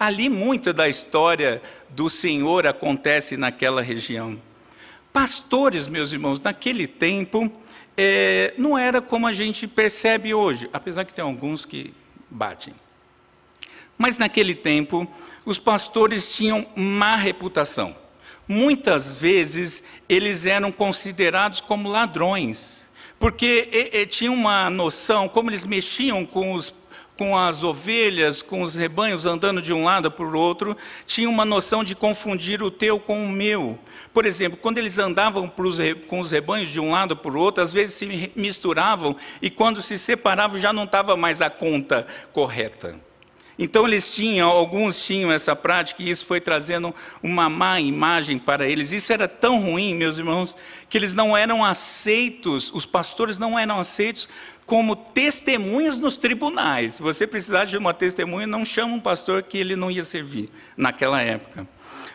Ali 0.00 0.28
muita 0.28 0.72
da 0.72 0.88
história 0.88 1.62
do 1.88 2.10
Senhor 2.10 2.66
acontece 2.66 3.36
naquela 3.36 3.82
região. 3.82 4.40
Pastores, 5.12 5.86
meus 5.86 6.10
irmãos, 6.12 6.40
naquele 6.40 6.86
tempo 6.86 7.52
é, 7.96 8.54
não 8.56 8.76
era 8.76 9.00
como 9.00 9.26
a 9.26 9.32
gente 9.32 9.68
percebe 9.68 10.32
hoje, 10.32 10.68
apesar 10.72 11.04
que 11.04 11.14
tem 11.14 11.22
alguns 11.22 11.66
que 11.66 11.92
batem. 12.30 12.74
Mas 14.02 14.18
naquele 14.18 14.52
tempo, 14.52 15.06
os 15.46 15.60
pastores 15.60 16.34
tinham 16.34 16.66
má 16.74 17.14
reputação. 17.14 17.94
Muitas 18.48 19.12
vezes 19.12 19.84
eles 20.08 20.44
eram 20.44 20.72
considerados 20.72 21.60
como 21.60 21.88
ladrões, 21.88 22.90
porque 23.16 23.68
e, 23.70 23.98
e, 23.98 24.06
tinham 24.06 24.34
uma 24.34 24.68
noção, 24.68 25.28
como 25.28 25.50
eles 25.50 25.62
mexiam 25.64 26.26
com 26.26 26.52
os 26.52 26.74
com 27.16 27.36
as 27.38 27.62
ovelhas, 27.62 28.42
com 28.42 28.62
os 28.62 28.74
rebanhos 28.74 29.24
andando 29.24 29.62
de 29.62 29.72
um 29.72 29.84
lado 29.84 30.10
para 30.10 30.24
o 30.24 30.36
outro, 30.36 30.76
tinha 31.06 31.30
uma 31.30 31.44
noção 31.44 31.84
de 31.84 31.94
confundir 31.94 32.60
o 32.60 32.72
teu 32.72 32.98
com 32.98 33.24
o 33.24 33.30
meu. 33.30 33.78
Por 34.12 34.26
exemplo, 34.26 34.58
quando 34.60 34.78
eles 34.78 34.98
andavam 34.98 35.48
com 35.48 36.20
os 36.20 36.32
rebanhos 36.32 36.70
de 36.70 36.80
um 36.80 36.90
lado 36.90 37.16
para 37.16 37.30
o 37.30 37.38
outro, 37.38 37.62
às 37.62 37.72
vezes 37.72 37.94
se 37.94 38.32
misturavam 38.34 39.14
e 39.40 39.48
quando 39.48 39.80
se 39.80 39.96
separavam 39.96 40.58
já 40.58 40.72
não 40.72 40.84
estava 40.84 41.16
mais 41.16 41.40
a 41.40 41.48
conta 41.48 42.04
correta. 42.32 42.98
Então 43.62 43.86
eles 43.86 44.12
tinham, 44.12 44.48
alguns 44.48 45.04
tinham 45.04 45.30
essa 45.30 45.54
prática 45.54 46.02
e 46.02 46.10
isso 46.10 46.26
foi 46.26 46.40
trazendo 46.40 46.92
uma 47.22 47.48
má 47.48 47.80
imagem 47.80 48.36
para 48.36 48.66
eles. 48.68 48.90
Isso 48.90 49.12
era 49.12 49.28
tão 49.28 49.60
ruim, 49.60 49.94
meus 49.94 50.18
irmãos, 50.18 50.56
que 50.88 50.98
eles 50.98 51.14
não 51.14 51.36
eram 51.36 51.64
aceitos, 51.64 52.72
os 52.74 52.84
pastores 52.84 53.38
não 53.38 53.56
eram 53.56 53.78
aceitos 53.78 54.28
como 54.66 54.96
testemunhas 54.96 55.96
nos 55.96 56.18
tribunais. 56.18 56.94
Se 56.94 57.02
você 57.02 57.24
precisasse 57.24 57.70
de 57.70 57.78
uma 57.78 57.94
testemunha, 57.94 58.48
não 58.48 58.64
chama 58.64 58.94
um 58.94 59.00
pastor 59.00 59.44
que 59.44 59.58
ele 59.58 59.76
não 59.76 59.92
ia 59.92 60.02
servir 60.02 60.50
naquela 60.76 61.20
época. 61.22 61.64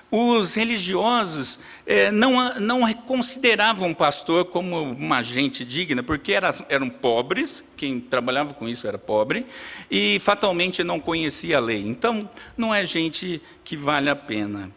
Os 0.10 0.56
religiosos 0.56 1.60
eh, 1.86 2.12
não, 2.12 2.60
não 2.60 2.94
consideravam 2.94 3.92
o 3.92 3.96
pastor 3.96 4.46
como 4.46 4.82
uma 4.82 5.22
gente 5.22 5.66
digna, 5.66 6.02
porque 6.02 6.32
era, 6.32 6.54
eram 6.70 6.90
pobres, 6.90 7.64
quem 7.76 8.00
trabalhava 8.00 8.54
com 8.54 8.70
isso 8.70 8.88
era 8.88 8.98
pobre, 8.98 9.46
e 9.92 10.20
fatalmente 10.20 10.84
não 10.84 11.00
conhecia 11.00 11.58
a 11.58 11.62
lei. 11.62 11.86
Então, 11.86 12.30
não 12.56 12.74
é 12.74 12.86
gente 12.86 13.42
que 13.64 13.76
vale 13.76 14.10
a 14.10 14.16
pena. 14.16 14.72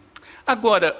Agora, 0.47 0.97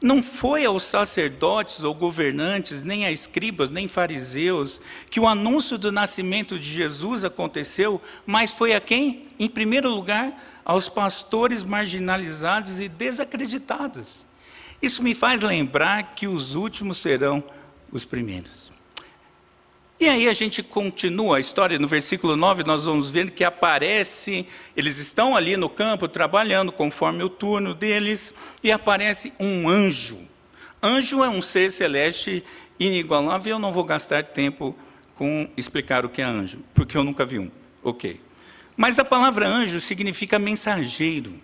não 0.00 0.22
foi 0.22 0.64
aos 0.64 0.84
sacerdotes 0.84 1.82
ou 1.82 1.92
governantes, 1.92 2.84
nem 2.84 3.04
a 3.04 3.10
escribas, 3.10 3.70
nem 3.70 3.88
fariseus, 3.88 4.80
que 5.10 5.18
o 5.18 5.26
anúncio 5.26 5.76
do 5.76 5.90
nascimento 5.90 6.58
de 6.58 6.72
Jesus 6.72 7.24
aconteceu, 7.24 8.00
mas 8.24 8.52
foi 8.52 8.74
a 8.74 8.80
quem? 8.80 9.26
Em 9.38 9.48
primeiro 9.48 9.90
lugar, 9.90 10.60
aos 10.64 10.88
pastores 10.88 11.64
marginalizados 11.64 12.78
e 12.78 12.88
desacreditados. 12.88 14.26
Isso 14.80 15.02
me 15.02 15.14
faz 15.14 15.42
lembrar 15.42 16.14
que 16.14 16.28
os 16.28 16.54
últimos 16.54 16.98
serão 16.98 17.42
os 17.90 18.04
primeiros. 18.04 18.70
E 20.00 20.08
aí 20.08 20.28
a 20.28 20.32
gente 20.32 20.62
continua 20.62 21.38
a 21.38 21.40
história, 21.40 21.76
no 21.76 21.88
versículo 21.88 22.36
9 22.36 22.62
nós 22.62 22.84
vamos 22.84 23.10
ver 23.10 23.32
que 23.32 23.42
aparece, 23.42 24.46
eles 24.76 24.96
estão 24.96 25.34
ali 25.34 25.56
no 25.56 25.68
campo 25.68 26.06
trabalhando 26.06 26.70
conforme 26.70 27.24
o 27.24 27.28
turno 27.28 27.74
deles, 27.74 28.32
e 28.62 28.70
aparece 28.70 29.32
um 29.40 29.68
anjo. 29.68 30.18
Anjo 30.80 31.24
é 31.24 31.28
um 31.28 31.42
ser 31.42 31.72
celeste 31.72 32.44
inigualável, 32.78 33.56
eu 33.56 33.58
não 33.58 33.72
vou 33.72 33.82
gastar 33.82 34.22
tempo 34.22 34.76
com 35.16 35.48
explicar 35.56 36.04
o 36.04 36.08
que 36.08 36.22
é 36.22 36.24
anjo, 36.24 36.60
porque 36.72 36.96
eu 36.96 37.02
nunca 37.02 37.26
vi 37.26 37.40
um. 37.40 37.50
Ok. 37.82 38.20
Mas 38.76 39.00
a 39.00 39.04
palavra 39.04 39.48
anjo 39.48 39.80
significa 39.80 40.38
mensageiro. 40.38 41.40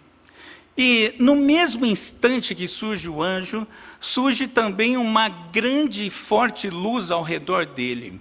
E 0.78 1.12
no 1.18 1.34
mesmo 1.34 1.84
instante 1.84 2.54
que 2.54 2.68
surge 2.68 3.08
o 3.08 3.20
anjo, 3.20 3.66
surge 3.98 4.46
também 4.46 4.96
uma 4.96 5.28
grande 5.28 6.06
e 6.06 6.10
forte 6.10 6.70
luz 6.70 7.10
ao 7.10 7.22
redor 7.22 7.66
dele. 7.66 8.20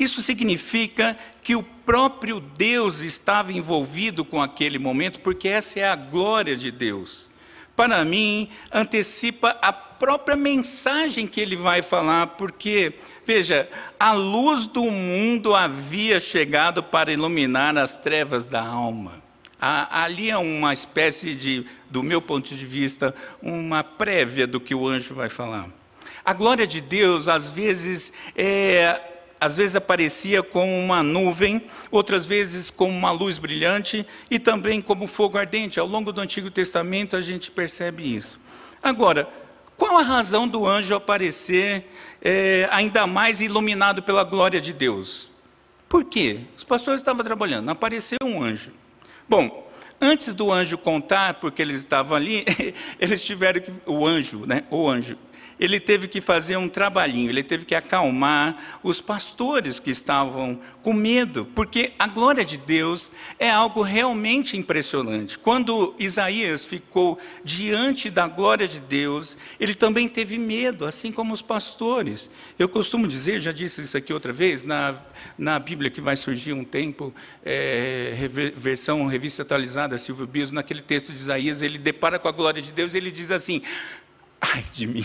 Isso 0.00 0.22
significa 0.22 1.14
que 1.42 1.54
o 1.54 1.62
próprio 1.62 2.40
Deus 2.40 3.00
estava 3.00 3.52
envolvido 3.52 4.24
com 4.24 4.40
aquele 4.40 4.78
momento, 4.78 5.20
porque 5.20 5.46
essa 5.46 5.78
é 5.78 5.86
a 5.86 5.94
glória 5.94 6.56
de 6.56 6.70
Deus. 6.70 7.28
Para 7.76 8.02
mim, 8.02 8.48
antecipa 8.72 9.58
a 9.60 9.70
própria 9.70 10.38
mensagem 10.38 11.26
que 11.26 11.38
ele 11.38 11.54
vai 11.54 11.82
falar, 11.82 12.28
porque, 12.28 12.94
veja, 13.26 13.68
a 13.98 14.14
luz 14.14 14.64
do 14.64 14.84
mundo 14.84 15.54
havia 15.54 16.18
chegado 16.18 16.82
para 16.82 17.12
iluminar 17.12 17.76
as 17.76 17.98
trevas 17.98 18.46
da 18.46 18.66
alma. 18.66 19.22
Ali 19.60 20.30
é 20.30 20.38
uma 20.38 20.72
espécie 20.72 21.34
de, 21.34 21.66
do 21.90 22.02
meu 22.02 22.22
ponto 22.22 22.54
de 22.54 22.64
vista, 22.64 23.14
uma 23.42 23.84
prévia 23.84 24.46
do 24.46 24.58
que 24.58 24.74
o 24.74 24.88
anjo 24.88 25.14
vai 25.14 25.28
falar. 25.28 25.68
A 26.24 26.32
glória 26.32 26.66
de 26.66 26.80
Deus, 26.80 27.28
às 27.28 27.50
vezes, 27.50 28.12
é, 28.34 29.09
às 29.40 29.56
vezes 29.56 29.74
aparecia 29.74 30.42
como 30.42 30.70
uma 30.78 31.02
nuvem, 31.02 31.64
outras 31.90 32.26
vezes 32.26 32.68
como 32.68 32.92
uma 32.92 33.10
luz 33.10 33.38
brilhante 33.38 34.06
e 34.30 34.38
também 34.38 34.82
como 34.82 35.06
fogo 35.06 35.38
ardente. 35.38 35.80
Ao 35.80 35.86
longo 35.86 36.12
do 36.12 36.20
Antigo 36.20 36.50
Testamento 36.50 37.16
a 37.16 37.22
gente 37.22 37.50
percebe 37.50 38.16
isso. 38.16 38.38
Agora, 38.82 39.26
qual 39.78 39.96
a 39.96 40.02
razão 40.02 40.46
do 40.46 40.66
anjo 40.66 40.94
aparecer 40.94 41.90
é, 42.20 42.68
ainda 42.70 43.06
mais 43.06 43.40
iluminado 43.40 44.02
pela 44.02 44.22
glória 44.24 44.60
de 44.60 44.74
Deus? 44.74 45.30
Por 45.88 46.04
quê? 46.04 46.40
Os 46.54 46.62
pastores 46.62 47.00
estavam 47.00 47.24
trabalhando, 47.24 47.70
apareceu 47.70 48.18
um 48.22 48.42
anjo. 48.42 48.72
Bom, 49.26 49.70
antes 49.98 50.34
do 50.34 50.52
anjo 50.52 50.76
contar, 50.76 51.34
porque 51.34 51.62
eles 51.62 51.76
estavam 51.76 52.14
ali, 52.14 52.44
eles 53.00 53.22
tiveram 53.22 53.60
que. 53.62 53.72
O 53.86 54.06
anjo, 54.06 54.44
né? 54.44 54.64
O 54.70 54.86
anjo 54.86 55.16
ele 55.60 55.78
teve 55.78 56.08
que 56.08 56.22
fazer 56.22 56.56
um 56.56 56.70
trabalhinho, 56.70 57.28
ele 57.28 57.42
teve 57.42 57.66
que 57.66 57.74
acalmar 57.74 58.80
os 58.82 58.98
pastores 58.98 59.78
que 59.78 59.90
estavam 59.90 60.58
com 60.82 60.94
medo, 60.94 61.44
porque 61.54 61.92
a 61.98 62.06
glória 62.06 62.42
de 62.42 62.56
Deus 62.56 63.12
é 63.38 63.50
algo 63.50 63.82
realmente 63.82 64.56
impressionante. 64.56 65.38
Quando 65.38 65.94
Isaías 65.98 66.64
ficou 66.64 67.18
diante 67.44 68.08
da 68.08 68.26
glória 68.26 68.66
de 68.66 68.80
Deus, 68.80 69.36
ele 69.60 69.74
também 69.74 70.08
teve 70.08 70.38
medo, 70.38 70.86
assim 70.86 71.12
como 71.12 71.34
os 71.34 71.42
pastores. 71.42 72.30
Eu 72.58 72.66
costumo 72.66 73.06
dizer, 73.06 73.40
já 73.40 73.52
disse 73.52 73.82
isso 73.82 73.98
aqui 73.98 74.14
outra 74.14 74.32
vez, 74.32 74.64
na, 74.64 74.98
na 75.36 75.58
Bíblia 75.58 75.90
que 75.90 76.00
vai 76.00 76.16
surgir 76.16 76.54
um 76.54 76.64
tempo, 76.64 77.14
é, 77.44 78.14
versão 78.56 79.06
revista 79.06 79.42
atualizada, 79.42 79.98
Silvio 79.98 80.26
Bios, 80.26 80.52
naquele 80.52 80.80
texto 80.80 81.12
de 81.12 81.18
Isaías, 81.18 81.60
ele 81.60 81.76
depara 81.76 82.18
com 82.18 82.28
a 82.28 82.32
glória 82.32 82.62
de 82.62 82.72
Deus 82.72 82.94
e 82.94 82.96
ele 82.96 83.10
diz 83.10 83.30
assim: 83.30 83.60
ai 84.40 84.64
de 84.72 84.86
mim 84.86 85.04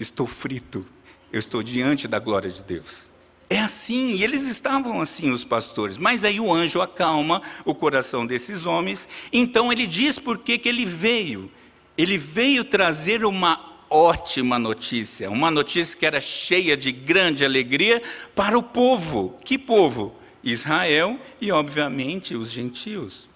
estou 0.00 0.26
frito, 0.26 0.84
eu 1.32 1.38
estou 1.38 1.62
diante 1.62 2.08
da 2.08 2.18
glória 2.18 2.50
de 2.50 2.62
Deus. 2.62 3.04
É 3.48 3.58
assim, 3.58 4.12
e 4.12 4.22
eles 4.22 4.46
estavam 4.46 5.00
assim, 5.00 5.30
os 5.30 5.44
pastores. 5.44 5.96
Mas 5.96 6.24
aí 6.24 6.38
o 6.38 6.52
anjo 6.52 6.80
acalma 6.80 7.42
o 7.64 7.74
coração 7.74 8.24
desses 8.26 8.64
homens, 8.66 9.08
então 9.32 9.72
ele 9.72 9.86
diz 9.86 10.18
por 10.18 10.38
que, 10.38 10.58
que 10.58 10.68
ele 10.68 10.84
veio. 10.84 11.50
Ele 11.96 12.16
veio 12.16 12.64
trazer 12.64 13.24
uma 13.24 13.84
ótima 13.90 14.58
notícia, 14.58 15.30
uma 15.30 15.50
notícia 15.50 15.98
que 15.98 16.06
era 16.06 16.20
cheia 16.20 16.76
de 16.76 16.92
grande 16.92 17.44
alegria 17.44 18.02
para 18.34 18.56
o 18.56 18.62
povo. 18.62 19.38
Que 19.44 19.58
povo? 19.58 20.14
Israel 20.42 21.18
e, 21.40 21.52
obviamente, 21.52 22.34
os 22.34 22.50
gentios. 22.50 23.29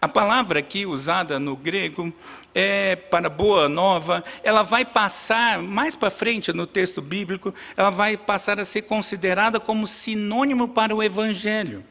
A 0.00 0.06
palavra 0.06 0.60
aqui 0.60 0.86
usada 0.86 1.40
no 1.40 1.56
grego 1.56 2.12
é 2.54 2.94
para 2.94 3.28
boa 3.28 3.68
nova, 3.68 4.22
ela 4.44 4.62
vai 4.62 4.84
passar 4.84 5.60
mais 5.60 5.96
para 5.96 6.08
frente 6.08 6.52
no 6.52 6.66
texto 6.66 7.02
bíblico, 7.02 7.52
ela 7.76 7.90
vai 7.90 8.16
passar 8.16 8.60
a 8.60 8.64
ser 8.64 8.82
considerada 8.82 9.58
como 9.58 9.88
sinônimo 9.88 10.68
para 10.68 10.94
o 10.94 11.02
evangelho. 11.02 11.84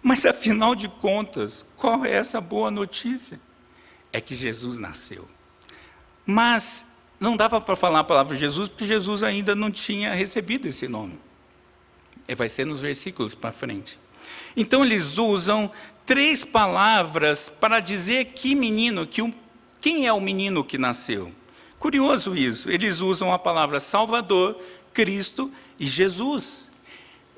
Mas 0.00 0.24
afinal 0.24 0.74
de 0.74 0.88
contas, 0.88 1.66
qual 1.76 2.04
é 2.04 2.12
essa 2.12 2.40
boa 2.40 2.70
notícia? 2.70 3.40
É 4.12 4.20
que 4.20 4.34
Jesus 4.34 4.76
nasceu. 4.76 5.26
Mas 6.24 6.86
não 7.18 7.36
dava 7.36 7.60
para 7.60 7.74
falar 7.74 8.00
a 8.00 8.04
palavra 8.04 8.36
Jesus, 8.36 8.68
porque 8.68 8.84
Jesus 8.84 9.22
ainda 9.22 9.54
não 9.54 9.70
tinha 9.70 10.14
recebido 10.14 10.68
esse 10.68 10.86
nome. 10.86 11.18
Vai 12.36 12.48
ser 12.48 12.64
nos 12.64 12.80
versículos 12.80 13.34
para 13.34 13.52
frente. 13.52 13.98
Então 14.56 14.84
eles 14.84 15.18
usam 15.18 15.70
três 16.04 16.44
palavras 16.44 17.48
para 17.48 17.80
dizer 17.80 18.26
que 18.26 18.54
menino, 18.54 19.06
que 19.06 19.22
um, 19.22 19.32
quem 19.80 20.06
é 20.06 20.12
o 20.12 20.20
menino 20.20 20.64
que 20.64 20.78
nasceu. 20.78 21.32
Curioso 21.78 22.36
isso, 22.36 22.70
eles 22.70 23.00
usam 23.00 23.32
a 23.32 23.38
palavra 23.38 23.80
Salvador, 23.80 24.56
Cristo 24.94 25.50
e 25.80 25.86
Jesus. 25.86 26.70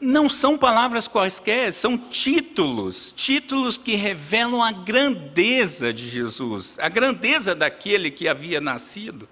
Não 0.01 0.29
são 0.29 0.59
palavras 0.59 1.09
quaisquer, 1.09 1.73
são 1.73 1.97
títulos, 1.97 3.13
títulos 3.17 3.79
que 3.79 3.95
revelam 3.95 4.63
a 4.63 4.71
grandeza 4.71 5.95
de 5.95 6.09
Jesus, 6.09 6.79
a 6.79 6.89
grandeza 6.89 7.55
daquele 7.55 8.11
que 8.11 8.29
havia 8.29 8.61
nascido. 8.61 9.27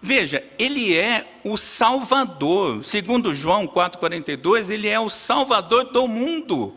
Veja, 0.00 0.44
ele 0.58 0.96
é 0.96 1.26
o 1.42 1.56
Salvador, 1.56 2.84
segundo 2.84 3.34
João 3.34 3.66
4,42, 3.66 4.70
ele 4.70 4.88
é 4.88 4.98
o 4.98 5.08
Salvador 5.08 5.84
do 5.92 6.06
mundo. 6.06 6.74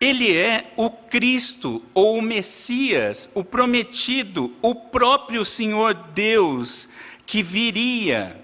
Ele 0.00 0.36
é 0.36 0.72
o 0.76 0.90
Cristo, 0.90 1.80
ou 1.94 2.18
o 2.18 2.22
Messias, 2.22 3.30
o 3.32 3.44
prometido, 3.44 4.52
o 4.60 4.74
próprio 4.74 5.44
Senhor 5.44 5.94
Deus 5.94 6.88
que 7.24 7.42
viria. 7.42 8.42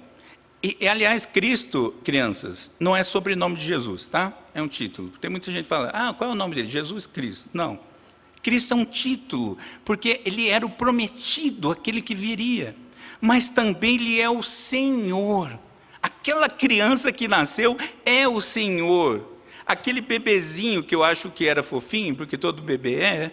E, 0.62 0.76
e, 0.80 0.88
aliás, 0.88 1.26
Cristo, 1.26 1.94
crianças, 2.04 2.70
não 2.78 2.96
é 2.96 3.02
sobrenome 3.02 3.56
de 3.56 3.64
Jesus, 3.64 4.08
tá? 4.08 4.32
É 4.54 4.62
um 4.62 4.68
título. 4.68 5.10
Tem 5.20 5.30
muita 5.30 5.50
gente 5.50 5.64
que 5.64 5.68
fala, 5.68 5.90
ah, 5.92 6.14
qual 6.14 6.30
é 6.30 6.32
o 6.32 6.36
nome 6.36 6.54
dele? 6.54 6.68
Jesus 6.68 7.06
Cristo. 7.06 7.50
Não. 7.52 7.78
Cristo 8.42 8.72
é 8.72 8.76
um 8.76 8.84
título, 8.84 9.58
porque 9.84 10.20
ele 10.24 10.48
era 10.48 10.64
o 10.64 10.70
prometido, 10.70 11.70
aquele 11.70 12.00
que 12.00 12.14
viria. 12.14 12.74
Mas 13.20 13.48
também 13.48 13.94
ele 13.94 14.20
é 14.20 14.28
o 14.28 14.42
Senhor. 14.42 15.58
Aquela 16.02 16.48
criança 16.48 17.12
que 17.12 17.28
nasceu 17.28 17.76
é 18.04 18.26
o 18.26 18.40
Senhor 18.40 19.30
aquele 19.70 20.00
bebezinho 20.00 20.82
que 20.82 20.92
eu 20.92 21.04
acho 21.04 21.30
que 21.30 21.46
era 21.46 21.62
fofinho, 21.62 22.16
porque 22.16 22.36
todo 22.36 22.60
bebê 22.60 22.96
é, 22.96 23.30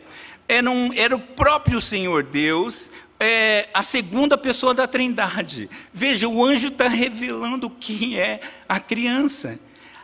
era, 0.48 0.70
um, 0.70 0.94
era 0.94 1.16
o 1.16 1.20
próprio 1.20 1.82
Senhor 1.82 2.22
Deus, 2.22 2.92
é, 3.20 3.68
a 3.74 3.82
segunda 3.82 4.38
pessoa 4.38 4.72
da 4.72 4.86
Trindade. 4.86 5.68
Veja, 5.92 6.28
o 6.28 6.46
anjo 6.46 6.68
está 6.68 6.88
revelando 6.88 7.70
quem 7.72 8.20
é 8.20 8.40
a 8.70 8.80
criança. 8.80 9.60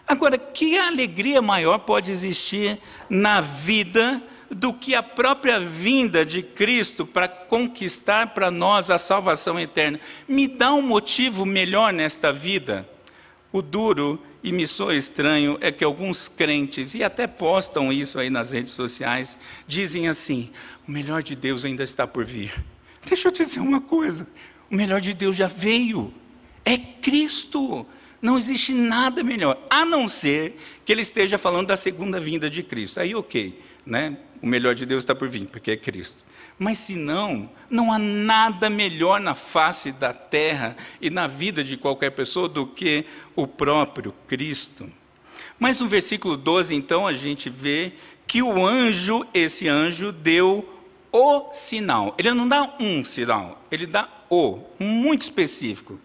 Agora, 0.07 0.37
que 0.37 0.75
alegria 0.75 1.39
maior 1.39 1.79
pode 1.79 2.11
existir 2.11 2.79
na 3.07 3.39
vida 3.39 4.21
do 4.53 4.73
que 4.73 4.95
a 4.95 5.03
própria 5.03 5.59
vinda 5.59 6.25
de 6.25 6.41
Cristo 6.41 7.05
para 7.05 7.27
conquistar 7.27 8.33
para 8.33 8.51
nós 8.51 8.89
a 8.89 8.97
salvação 8.97 9.59
eterna? 9.59 9.99
Me 10.27 10.47
dá 10.47 10.73
um 10.73 10.81
motivo 10.81 11.45
melhor 11.45 11.91
nesta 11.93 12.31
vida? 12.31 12.87
O 13.51 13.61
duro 13.61 14.21
e 14.43 14.51
me 14.51 14.67
soa 14.67 14.95
estranho 14.95 15.57
é 15.61 15.71
que 15.71 15.83
alguns 15.83 16.27
crentes, 16.27 16.93
e 16.93 17.03
até 17.03 17.27
postam 17.27 17.93
isso 17.93 18.19
aí 18.19 18.29
nas 18.29 18.51
redes 18.51 18.73
sociais, 18.73 19.37
dizem 19.67 20.07
assim: 20.07 20.49
o 20.87 20.91
melhor 20.91 21.23
de 21.23 21.35
Deus 21.35 21.63
ainda 21.63 21.83
está 21.83 22.05
por 22.05 22.25
vir. 22.25 22.53
Deixa 23.05 23.27
eu 23.27 23.31
te 23.31 23.43
dizer 23.43 23.59
uma 23.59 23.79
coisa: 23.79 24.27
o 24.69 24.75
melhor 24.75 24.99
de 24.99 25.13
Deus 25.13 25.35
já 25.35 25.47
veio, 25.47 26.13
é 26.65 26.77
Cristo. 26.77 27.85
Não 28.21 28.37
existe 28.37 28.73
nada 28.73 29.21
melhor, 29.21 29.61
a 29.69 29.83
não 29.83 30.07
ser 30.07 30.57
que 30.85 30.93
ele 30.93 31.01
esteja 31.01 31.37
falando 31.37 31.67
da 31.67 31.75
segunda 31.75 32.21
vinda 32.21 32.49
de 32.49 32.63
Cristo. 32.63 33.01
Aí, 33.01 33.13
ok, 33.13 33.61
né? 33.85 34.17
O 34.43 34.45
melhor 34.45 34.75
de 34.75 34.85
Deus 34.85 35.03
está 35.03 35.15
por 35.15 35.29
vir, 35.29 35.47
porque 35.47 35.71
é 35.71 35.77
Cristo. 35.77 36.25
Mas 36.59 36.77
se 36.77 36.95
não, 36.97 37.49
não 37.69 37.93
há 37.93 37.97
nada 37.97 38.69
melhor 38.69 39.21
na 39.21 39.33
face 39.33 39.89
da 39.93 40.13
terra 40.13 40.75
e 40.99 41.09
na 41.09 41.27
vida 41.27 41.63
de 41.63 41.77
qualquer 41.77 42.09
pessoa 42.09 42.49
do 42.49 42.67
que 42.67 43.05
o 43.37 43.47
próprio 43.47 44.13
Cristo. 44.27 44.91
Mas 45.57 45.79
no 45.79 45.87
versículo 45.87 46.35
12, 46.35 46.75
então, 46.75 47.07
a 47.07 47.13
gente 47.13 47.49
vê 47.49 47.93
que 48.27 48.43
o 48.43 48.65
anjo, 48.67 49.25
esse 49.33 49.69
anjo, 49.69 50.11
deu 50.11 50.69
o 51.09 51.53
sinal. 51.53 52.13
Ele 52.17 52.33
não 52.33 52.47
dá 52.47 52.75
um 52.81 53.01
sinal, 53.05 53.63
ele 53.71 53.85
dá 53.85 54.09
o, 54.29 54.59
muito 54.77 55.21
específico. 55.21 55.97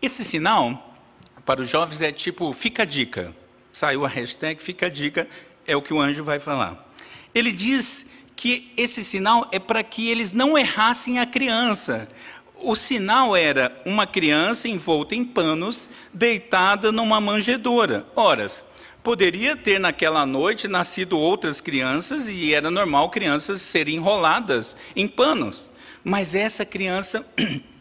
Esse 0.00 0.24
sinal, 0.24 0.96
para 1.44 1.62
os 1.62 1.68
jovens, 1.68 2.00
é 2.00 2.12
tipo, 2.12 2.52
fica 2.52 2.84
a 2.84 2.86
dica. 2.86 3.41
Saiu 3.72 4.04
a 4.04 4.08
hashtag, 4.08 4.62
fica 4.62 4.86
a 4.86 4.88
dica, 4.88 5.28
é 5.66 5.74
o 5.74 5.82
que 5.82 5.94
o 5.94 6.00
anjo 6.00 6.22
vai 6.22 6.38
falar. 6.38 6.92
Ele 7.34 7.52
diz 7.52 8.06
que 8.36 8.72
esse 8.76 9.04
sinal 9.04 9.48
é 9.52 9.58
para 9.58 9.82
que 9.82 10.08
eles 10.08 10.32
não 10.32 10.58
errassem 10.58 11.18
a 11.18 11.26
criança. 11.26 12.08
O 12.56 12.76
sinal 12.76 13.34
era 13.34 13.80
uma 13.84 14.06
criança 14.06 14.68
envolta 14.68 15.14
em 15.14 15.24
panos, 15.24 15.88
deitada 16.12 16.92
numa 16.92 17.20
manjedoura. 17.20 18.06
Horas. 18.14 18.64
Poderia 19.02 19.56
ter 19.56 19.80
naquela 19.80 20.24
noite 20.24 20.68
nascido 20.68 21.18
outras 21.18 21.60
crianças 21.60 22.28
e 22.28 22.54
era 22.54 22.70
normal 22.70 23.10
crianças 23.10 23.60
serem 23.60 23.96
enroladas 23.96 24.76
em 24.94 25.08
panos. 25.08 25.72
Mas 26.04 26.34
essa 26.34 26.64
criança 26.64 27.26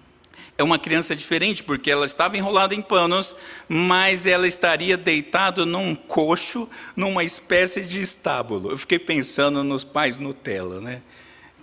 é 0.58 0.63
uma 0.63 0.77
criança 0.77 1.15
diferente, 1.15 1.63
porque 1.63 1.89
ela 1.89 2.05
estava 2.05 2.38
enrolada 2.38 2.75
em 2.75 2.81
panos, 2.81 3.36
mas 3.67 4.25
ela 4.25 4.48
estaria 4.48 4.96
deitada 4.96 5.65
num 5.65 5.96
coxo, 5.96 6.70
numa 6.96 7.24
espécie 7.24 7.81
de 7.81 8.00
estábulo. 8.00 8.72
Eu 8.72 8.77
fiquei 8.77 9.00
pensando 9.00 9.63
nos 9.63 9.84
pais 9.84 10.17
Nutella, 10.17 10.79
né? 10.79 11.01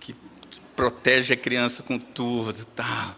Que, 0.00 0.12
que 0.50 0.60
protege 0.74 1.34
a 1.34 1.36
criança 1.36 1.82
com 1.82 1.98
tudo, 1.98 2.64
tal. 2.66 3.16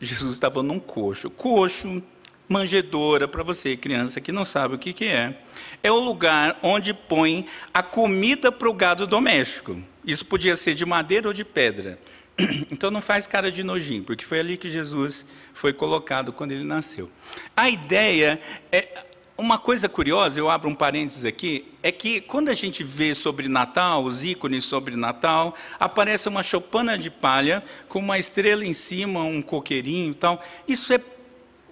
Jesus 0.00 0.32
estava 0.32 0.62
num 0.62 0.80
coxo. 0.80 1.30
Coxo, 1.30 2.02
manjedoura, 2.48 3.28
para 3.28 3.44
você, 3.44 3.76
criança 3.76 4.20
que 4.20 4.32
não 4.32 4.44
sabe 4.44 4.74
o 4.74 4.78
que, 4.78 4.92
que 4.92 5.04
é, 5.04 5.38
é 5.82 5.92
o 5.92 6.00
lugar 6.00 6.58
onde 6.62 6.92
põe 6.92 7.46
a 7.72 7.82
comida 7.82 8.50
para 8.50 8.68
o 8.68 8.72
gado 8.72 9.06
doméstico. 9.06 9.80
Isso 10.04 10.26
podia 10.26 10.56
ser 10.56 10.74
de 10.74 10.84
madeira 10.84 11.28
ou 11.28 11.32
de 11.32 11.44
pedra. 11.44 11.98
Então 12.70 12.90
não 12.90 13.00
faz 13.00 13.26
cara 13.26 13.50
de 13.50 13.62
nojinho, 13.62 14.02
porque 14.04 14.24
foi 14.24 14.40
ali 14.40 14.56
que 14.56 14.70
Jesus 14.70 15.26
foi 15.52 15.72
colocado 15.72 16.32
quando 16.32 16.52
ele 16.52 16.64
nasceu. 16.64 17.10
A 17.56 17.68
ideia 17.68 18.40
é 18.72 19.04
uma 19.36 19.58
coisa 19.58 19.88
curiosa, 19.88 20.38
eu 20.38 20.50
abro 20.50 20.68
um 20.68 20.74
parênteses 20.74 21.24
aqui, 21.24 21.66
é 21.82 21.90
que 21.90 22.20
quando 22.20 22.50
a 22.50 22.52
gente 22.52 22.84
vê 22.84 23.14
sobre 23.14 23.48
Natal, 23.48 24.04
os 24.04 24.22
ícones 24.22 24.64
sobre 24.64 24.96
Natal, 24.96 25.54
aparece 25.78 26.28
uma 26.28 26.42
chopana 26.42 26.98
de 26.98 27.10
palha 27.10 27.64
com 27.88 28.00
uma 28.00 28.18
estrela 28.18 28.64
em 28.66 28.74
cima, 28.74 29.22
um 29.22 29.40
coqueirinho 29.40 30.10
e 30.10 30.14
tal. 30.14 30.42
Isso 30.68 30.92
é 30.92 31.00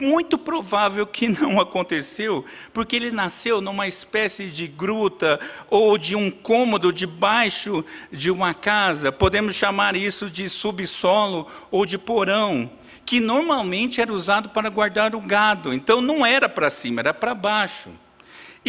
muito 0.00 0.38
provável 0.38 1.06
que 1.06 1.28
não 1.28 1.60
aconteceu, 1.60 2.44
porque 2.72 2.96
ele 2.96 3.10
nasceu 3.10 3.60
numa 3.60 3.86
espécie 3.86 4.46
de 4.46 4.66
gruta 4.66 5.40
ou 5.68 5.98
de 5.98 6.16
um 6.16 6.30
cômodo 6.30 6.92
debaixo 6.92 7.84
de 8.10 8.30
uma 8.30 8.54
casa, 8.54 9.12
podemos 9.12 9.54
chamar 9.54 9.96
isso 9.96 10.30
de 10.30 10.48
subsolo 10.48 11.46
ou 11.70 11.84
de 11.84 11.98
porão, 11.98 12.70
que 13.04 13.20
normalmente 13.20 14.00
era 14.00 14.12
usado 14.12 14.50
para 14.50 14.68
guardar 14.68 15.14
o 15.14 15.20
gado. 15.20 15.72
Então 15.72 16.00
não 16.00 16.24
era 16.24 16.48
para 16.48 16.68
cima, 16.68 17.00
era 17.00 17.14
para 17.14 17.34
baixo. 17.34 17.90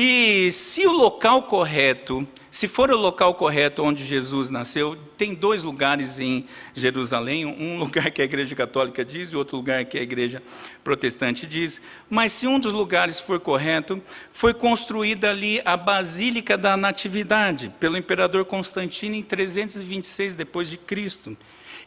E 0.01 0.49
se 0.53 0.87
o 0.87 0.93
local 0.93 1.43
correto 1.43 2.25
se 2.49 2.67
for 2.67 2.89
o 2.89 2.97
local 2.97 3.35
correto 3.35 3.83
onde 3.83 4.03
Jesus 4.03 4.49
nasceu, 4.49 4.97
tem 5.17 5.35
dois 5.35 5.61
lugares 5.61 6.19
em 6.19 6.45
Jerusalém, 6.73 7.45
um 7.45 7.77
lugar 7.79 8.09
que 8.09 8.21
a 8.21 8.25
Igreja 8.25 8.55
Católica 8.55 9.05
diz 9.05 9.31
e 9.31 9.35
outro 9.35 9.57
lugar 9.57 9.85
que 9.85 9.99
a 9.99 10.01
Igreja 10.01 10.41
Protestante 10.83 11.45
diz. 11.45 11.79
Mas 12.09 12.31
se 12.31 12.47
um 12.47 12.59
dos 12.59 12.73
lugares 12.73 13.19
for 13.19 13.39
correto, 13.39 14.01
foi 14.31 14.53
construída 14.53 15.29
ali 15.29 15.61
a 15.63 15.77
Basílica 15.77 16.57
da 16.57 16.75
Natividade 16.75 17.71
pelo 17.79 17.97
imperador 17.97 18.45
Constantino 18.45 19.15
em 19.15 19.21
326 19.21 20.33
depois 20.33 20.69
de 20.69 20.77
Cristo 20.77 21.37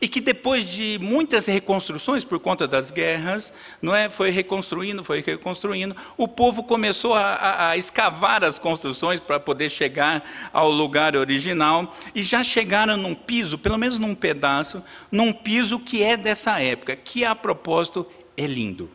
e 0.03 0.09
que 0.09 0.21
depois 0.21 0.69
de 0.69 0.99
muitas 1.01 1.47
reconstruções 1.47 2.25
por 2.25 2.41
conta 2.41 2.67
das 2.67 2.91
guerras, 2.91 3.55
não 3.81 3.95
é, 3.95 4.11
foi 4.11 4.31
reconstruindo, 4.31 5.05
foi 5.05 5.23
reconstruindo, 5.23 5.95
o 6.17 6.27
povo 6.27 6.65
começou 6.65 7.15
a, 7.15 7.35
a, 7.35 7.69
a 7.69 7.77
escavar 7.77 8.43
as 8.43 8.59
construções 8.59 9.21
para 9.21 9.39
poder 9.39 9.71
chegar 9.71 10.25
ao 10.53 10.69
lugar 10.73 11.15
original. 11.15 11.97
E 12.17 12.21
já 12.21 12.43
chegaram 12.43 12.97
num 12.97 13.15
piso, 13.15 13.57
pelo 13.57 13.79
menos 13.79 13.97
num 13.97 14.13
pedaço, 14.13 14.83
num 15.09 15.33
piso 15.33 15.79
que 15.79 16.03
é 16.03 16.17
dessa 16.17 16.61
época, 16.61 16.97
que 16.97 17.25
a 17.25 17.37
propósito 17.37 18.05
é 18.37 18.45
lindo 18.45 18.91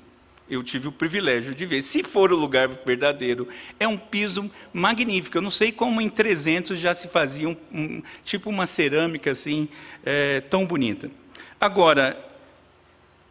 eu 0.50 0.64
tive 0.64 0.88
o 0.88 0.92
privilégio 0.92 1.54
de 1.54 1.66
ver. 1.66 1.82
Se 1.82 2.04
for 2.04 2.32
o 2.32 2.36
lugar 2.36 2.68
verdadeiro, 2.68 3.48
é 3.80 3.88
um 3.88 3.98
piso 3.98 4.50
magnífico. 4.74 5.38
Eu 5.38 5.42
não 5.42 5.52
sei 5.52 5.72
como 5.72 6.02
em 6.02 6.10
300 6.10 6.80
já 6.80 6.94
se 6.94 7.08
fazia 7.08 7.50
um, 7.50 7.58
um 7.72 8.02
tipo 8.24 8.50
uma 8.50 8.66
cerâmica 8.66 9.32
assim, 9.32 9.68
é, 10.06 10.42
tão 10.42 10.66
bonita. 10.66 11.12
Agora, 11.60 12.18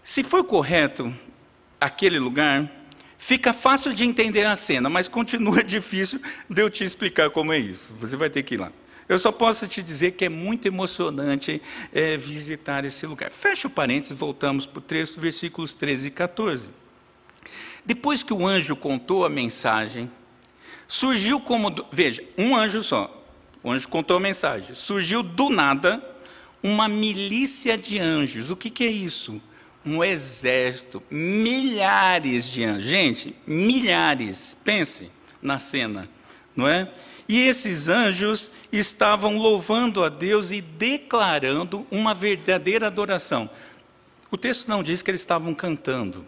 se 0.03 0.23
for 0.23 0.45
correto 0.45 1.15
aquele 1.81 2.19
lugar, 2.19 2.71
fica 3.19 3.53
fácil 3.53 3.93
de 3.93 4.05
entender 4.05 4.47
a 4.47 4.57
cena, 4.57 4.89
mas 4.89 5.09
continua 5.09 5.63
difícil 5.65 6.21
de 6.49 6.61
eu 6.61 6.71
te 6.71 6.85
explicar 6.85 7.31
como 7.31 7.53
é 7.53 7.59
isso. 7.59 7.93
Você 7.99 8.17
vai 8.17 8.31
ter 8.31 8.43
que 8.43 8.55
ir 8.55 8.59
lá. 8.59 8.73
Eu 9.09 9.19
só 9.19 9.31
posso 9.31 9.69
te 9.69 9.83
dizer 9.83 10.13
que 10.13 10.25
é 10.25 10.29
muito 10.29 10.67
emocionante 10.67 11.63
é, 11.93 12.17
visitar 12.17 12.85
esse 12.85 13.07
lugar. 13.07 13.31
Fecha 13.31 13.69
o 13.69 13.71
parênteses, 13.71 14.19
voltamos 14.19 14.67
para 14.67 14.79
o 14.79 14.83
texto, 14.83 15.21
versículos 15.21 15.75
13 15.75 16.09
e 16.09 16.11
14. 16.11 16.69
Depois 17.87 18.25
que 18.25 18.35
o 18.35 18.45
anjo 18.45 18.75
contou 18.75 19.25
a 19.25 19.31
mensagem, 19.31 20.11
surgiu 20.89 21.39
como. 21.39 21.73
Veja, 21.93 22.23
um 22.37 22.57
anjo 22.57 22.83
só. 22.83 23.25
O 23.63 23.71
anjo 23.71 23.89
contou 23.89 24.17
a 24.17 24.21
mensagem. 24.21 24.75
Surgiu 24.75 25.23
do 25.23 25.49
nada 25.49 26.03
uma 26.63 26.89
milícia 26.89 27.79
de 27.79 28.01
anjos. 28.01 28.51
O 28.51 28.57
que, 28.57 28.71
que 28.71 28.85
é 28.85 28.91
isso? 28.91 29.41
Um 29.85 30.03
exército, 30.03 31.01
milhares 31.09 32.51
de 32.51 32.65
anjos. 32.65 32.89
Gente, 32.89 33.37
milhares. 33.47 34.57
Pense 34.65 35.11
na 35.41 35.61
cena, 35.61 36.09
não 36.57 36.67
é? 36.67 36.91
E 37.29 37.41
esses 37.41 37.89
anjos 37.89 38.51
estavam 38.73 39.39
louvando 39.39 40.03
a 40.03 40.09
Deus 40.09 40.51
e 40.51 40.61
declarando 40.61 41.87
uma 41.89 42.15
verdadeira 42.15 42.89
adoração. 42.89 43.49
O 44.29 44.37
texto 44.37 44.69
não 44.69 44.83
diz 44.83 45.03
que 45.03 45.11
eles 45.11 45.21
estavam 45.21 45.55
cantando. 45.55 46.27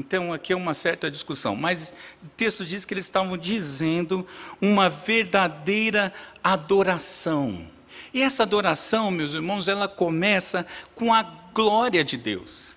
Então, 0.00 0.32
aqui 0.32 0.54
é 0.54 0.56
uma 0.56 0.72
certa 0.72 1.10
discussão, 1.10 1.54
mas 1.54 1.92
o 2.24 2.28
texto 2.34 2.64
diz 2.64 2.86
que 2.86 2.94
eles 2.94 3.04
estavam 3.04 3.36
dizendo 3.36 4.26
uma 4.58 4.88
verdadeira 4.88 6.10
adoração. 6.42 7.68
E 8.14 8.22
essa 8.22 8.44
adoração, 8.44 9.10
meus 9.10 9.34
irmãos, 9.34 9.68
ela 9.68 9.86
começa 9.86 10.66
com 10.94 11.12
a 11.12 11.22
glória 11.22 12.02
de 12.02 12.16
Deus. 12.16 12.74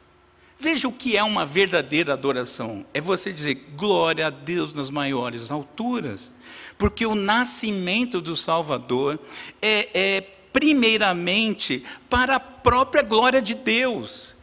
Veja 0.60 0.86
o 0.86 0.92
que 0.92 1.16
é 1.16 1.24
uma 1.24 1.46
verdadeira 1.46 2.12
adoração: 2.12 2.86
é 2.94 3.00
você 3.00 3.32
dizer 3.32 3.72
glória 3.78 4.28
a 4.28 4.30
Deus 4.30 4.74
nas 4.74 4.90
maiores 4.90 5.50
alturas, 5.50 6.36
porque 6.78 7.06
o 7.06 7.16
nascimento 7.16 8.20
do 8.20 8.36
Salvador 8.36 9.18
é, 9.62 9.90
é 9.94 10.22
primeiramente 10.52 11.86
para 12.10 12.36
a 12.36 12.40
própria 12.42 13.02
glória 13.02 13.42
de 13.42 13.56
Deus. 13.56 14.36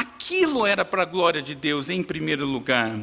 Aquilo 0.00 0.64
era 0.64 0.82
para 0.82 1.02
a 1.02 1.04
glória 1.04 1.42
de 1.42 1.54
Deus 1.54 1.90
em 1.90 2.02
primeiro 2.02 2.46
lugar. 2.46 2.98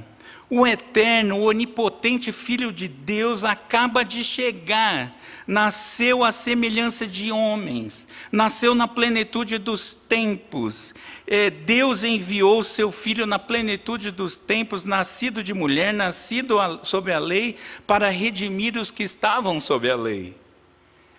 O 0.49 0.65
eterno, 0.65 1.43
onipotente 1.43 2.31
Filho 2.31 2.71
de 2.71 2.87
Deus 2.87 3.43
acaba 3.43 4.03
de 4.03 4.23
chegar, 4.23 5.15
nasceu 5.45 6.23
à 6.23 6.31
semelhança 6.31 7.05
de 7.05 7.31
homens, 7.31 8.07
nasceu 8.31 8.73
na 8.73 8.87
plenitude 8.87 9.59
dos 9.59 9.93
tempos. 9.93 10.95
É, 11.27 11.51
Deus 11.51 12.03
enviou 12.03 12.63
seu 12.63 12.91
Filho 12.91 13.27
na 13.27 13.37
plenitude 13.37 14.09
dos 14.09 14.35
tempos, 14.35 14.83
nascido 14.83 15.43
de 15.43 15.53
mulher, 15.53 15.93
nascido 15.93 16.57
sob 16.81 17.11
a 17.11 17.19
lei, 17.19 17.57
para 17.85 18.09
redimir 18.09 18.75
os 18.75 18.89
que 18.89 19.03
estavam 19.03 19.61
sob 19.61 19.87
a 19.87 19.95
lei. 19.95 20.35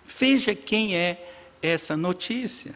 Veja 0.03 0.53
quem 0.53 0.97
é 0.97 1.25
essa 1.61 1.95
notícia. 1.95 2.75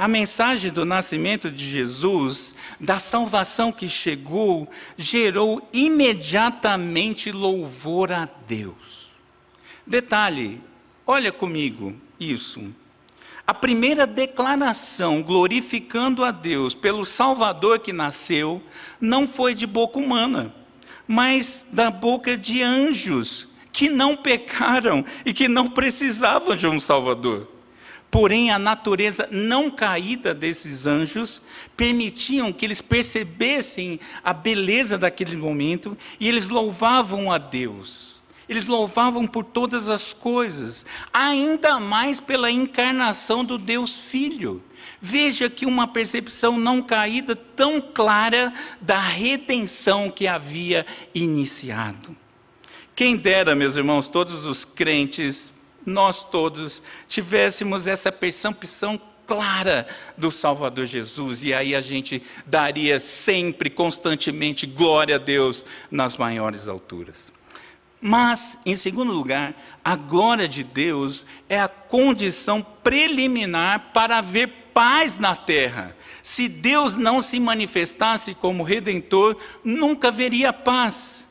A 0.00 0.08
mensagem 0.08 0.72
do 0.72 0.86
nascimento 0.86 1.50
de 1.50 1.70
Jesus, 1.70 2.54
da 2.80 2.98
salvação 2.98 3.70
que 3.70 3.86
chegou, 3.86 4.66
gerou 4.96 5.60
imediatamente 5.74 7.30
louvor 7.30 8.10
a 8.10 8.26
Deus. 8.48 9.10
Detalhe, 9.86 10.58
olha 11.06 11.30
comigo 11.30 11.94
isso. 12.18 12.62
a 13.46 13.52
primeira 13.52 14.06
declaração 14.06 15.22
glorificando 15.22 16.24
a 16.24 16.30
Deus 16.30 16.74
pelo 16.74 17.04
Salvador 17.04 17.80
que 17.80 17.92
nasceu 17.92 18.62
não 18.98 19.28
foi 19.28 19.54
de 19.54 19.66
boca 19.66 19.98
humana, 19.98 20.54
mas 21.06 21.66
da 21.74 21.90
boca 21.90 22.38
de 22.38 22.62
anjos 22.62 23.46
que 23.70 23.90
não 23.90 24.16
pecaram 24.16 25.04
e 25.26 25.34
que 25.34 25.46
não 25.46 25.68
precisavam 25.68 26.56
de 26.56 26.66
um 26.66 26.80
Salvador. 26.80 27.59
Porém, 28.10 28.50
a 28.50 28.58
natureza 28.58 29.28
não 29.30 29.70
caída 29.70 30.34
desses 30.34 30.84
anjos 30.84 31.40
permitiam 31.76 32.52
que 32.52 32.66
eles 32.66 32.80
percebessem 32.80 34.00
a 34.24 34.32
beleza 34.32 34.98
daquele 34.98 35.36
momento 35.36 35.96
e 36.18 36.28
eles 36.28 36.48
louvavam 36.48 37.30
a 37.30 37.38
Deus. 37.38 38.20
Eles 38.48 38.66
louvavam 38.66 39.28
por 39.28 39.44
todas 39.44 39.88
as 39.88 40.12
coisas, 40.12 40.84
ainda 41.12 41.78
mais 41.78 42.18
pela 42.18 42.50
encarnação 42.50 43.44
do 43.44 43.56
Deus 43.56 43.94
Filho. 43.94 44.60
Veja 45.00 45.48
que 45.48 45.64
uma 45.64 45.86
percepção 45.86 46.58
não 46.58 46.82
caída 46.82 47.36
tão 47.36 47.80
clara 47.80 48.52
da 48.80 48.98
redenção 48.98 50.10
que 50.10 50.26
havia 50.26 50.84
iniciado. 51.14 52.16
Quem 52.92 53.16
dera, 53.16 53.54
meus 53.54 53.76
irmãos, 53.76 54.08
todos 54.08 54.44
os 54.44 54.64
crentes 54.64 55.54
nós 55.90 56.24
todos 56.24 56.82
tivéssemos 57.06 57.86
essa 57.86 58.10
percepção 58.10 59.00
clara 59.26 59.86
do 60.16 60.32
Salvador 60.32 60.86
Jesus, 60.86 61.44
e 61.44 61.54
aí 61.54 61.74
a 61.74 61.80
gente 61.80 62.22
daria 62.46 62.98
sempre, 62.98 63.70
constantemente, 63.70 64.66
glória 64.66 65.16
a 65.16 65.18
Deus 65.18 65.64
nas 65.90 66.16
maiores 66.16 66.66
alturas. 66.66 67.32
Mas, 68.00 68.58
em 68.64 68.74
segundo 68.74 69.12
lugar, 69.12 69.54
a 69.84 69.94
glória 69.94 70.48
de 70.48 70.64
Deus 70.64 71.26
é 71.48 71.60
a 71.60 71.68
condição 71.68 72.60
preliminar 72.82 73.90
para 73.92 74.18
haver 74.18 74.48
paz 74.72 75.18
na 75.18 75.36
terra. 75.36 75.94
Se 76.22 76.48
Deus 76.48 76.96
não 76.96 77.20
se 77.20 77.38
manifestasse 77.38 78.34
como 78.34 78.62
redentor, 78.62 79.36
nunca 79.62 80.08
haveria 80.08 80.52
paz 80.52 81.26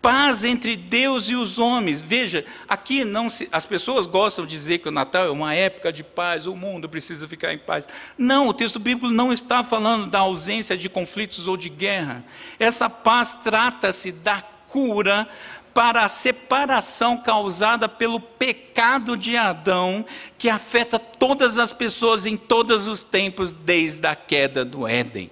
paz 0.00 0.44
entre 0.44 0.76
Deus 0.76 1.28
e 1.28 1.34
os 1.34 1.58
homens. 1.58 2.00
Veja, 2.00 2.44
aqui 2.68 3.04
não 3.04 3.28
se, 3.28 3.48
as 3.52 3.66
pessoas 3.66 4.06
gostam 4.06 4.46
de 4.46 4.52
dizer 4.52 4.78
que 4.78 4.88
o 4.88 4.92
Natal 4.92 5.26
é 5.26 5.30
uma 5.30 5.54
época 5.54 5.92
de 5.92 6.02
paz, 6.02 6.46
o 6.46 6.56
mundo 6.56 6.88
precisa 6.88 7.28
ficar 7.28 7.52
em 7.52 7.58
paz. 7.58 7.88
Não, 8.16 8.48
o 8.48 8.54
texto 8.54 8.78
bíblico 8.78 9.12
não 9.12 9.32
está 9.32 9.62
falando 9.62 10.06
da 10.06 10.20
ausência 10.20 10.76
de 10.76 10.88
conflitos 10.88 11.46
ou 11.46 11.56
de 11.56 11.68
guerra. 11.68 12.24
Essa 12.58 12.88
paz 12.88 13.38
trata-se 13.42 14.10
da 14.12 14.42
cura 14.68 15.28
para 15.74 16.04
a 16.04 16.08
separação 16.08 17.16
causada 17.16 17.88
pelo 17.88 18.18
pecado 18.18 19.16
de 19.16 19.36
Adão, 19.36 20.04
que 20.36 20.48
afeta 20.48 20.98
todas 20.98 21.58
as 21.58 21.72
pessoas 21.72 22.26
em 22.26 22.36
todos 22.36 22.88
os 22.88 23.02
tempos 23.02 23.54
desde 23.54 24.06
a 24.06 24.16
queda 24.16 24.64
do 24.64 24.86
Éden. 24.86 25.30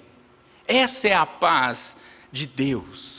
Essa 0.66 1.08
é 1.08 1.14
a 1.14 1.26
paz 1.26 1.96
de 2.30 2.46
Deus. 2.46 3.17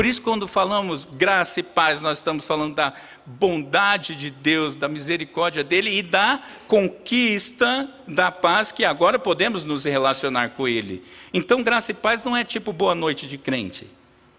Por 0.00 0.06
isso, 0.06 0.22
quando 0.22 0.48
falamos 0.48 1.04
graça 1.04 1.60
e 1.60 1.62
paz, 1.62 2.00
nós 2.00 2.16
estamos 2.16 2.46
falando 2.46 2.74
da 2.74 2.94
bondade 3.26 4.16
de 4.16 4.30
Deus, 4.30 4.74
da 4.74 4.88
misericórdia 4.88 5.62
dele 5.62 5.94
e 5.98 6.02
da 6.02 6.42
conquista 6.66 7.86
da 8.08 8.32
paz 8.32 8.72
que 8.72 8.82
agora 8.82 9.18
podemos 9.18 9.62
nos 9.62 9.84
relacionar 9.84 10.52
com 10.56 10.66
ele. 10.66 11.04
Então, 11.34 11.62
graça 11.62 11.90
e 11.90 11.94
paz 11.94 12.24
não 12.24 12.34
é 12.34 12.42
tipo 12.42 12.72
boa 12.72 12.94
noite 12.94 13.26
de 13.26 13.36
crente 13.36 13.88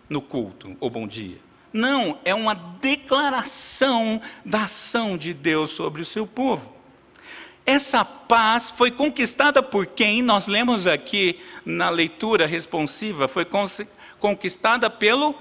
no 0.10 0.20
culto 0.20 0.76
ou 0.80 0.90
bom 0.90 1.06
dia. 1.06 1.38
Não, 1.72 2.18
é 2.26 2.34
uma 2.34 2.56
declaração 2.56 4.20
da 4.44 4.64
ação 4.64 5.16
de 5.16 5.32
Deus 5.32 5.70
sobre 5.70 6.02
o 6.02 6.06
seu 6.06 6.26
povo. 6.26 6.76
Essa 7.68 8.04
paz 8.04 8.72
foi 8.72 8.90
conquistada 8.90 9.62
por 9.62 9.86
quem? 9.86 10.24
Nós 10.24 10.48
lemos 10.48 10.88
aqui 10.88 11.40
na 11.64 11.92
leitura 11.92 12.48
responsiva, 12.48 13.28
foi 13.28 13.46
conquistada 14.20 14.90
pelo 14.90 15.36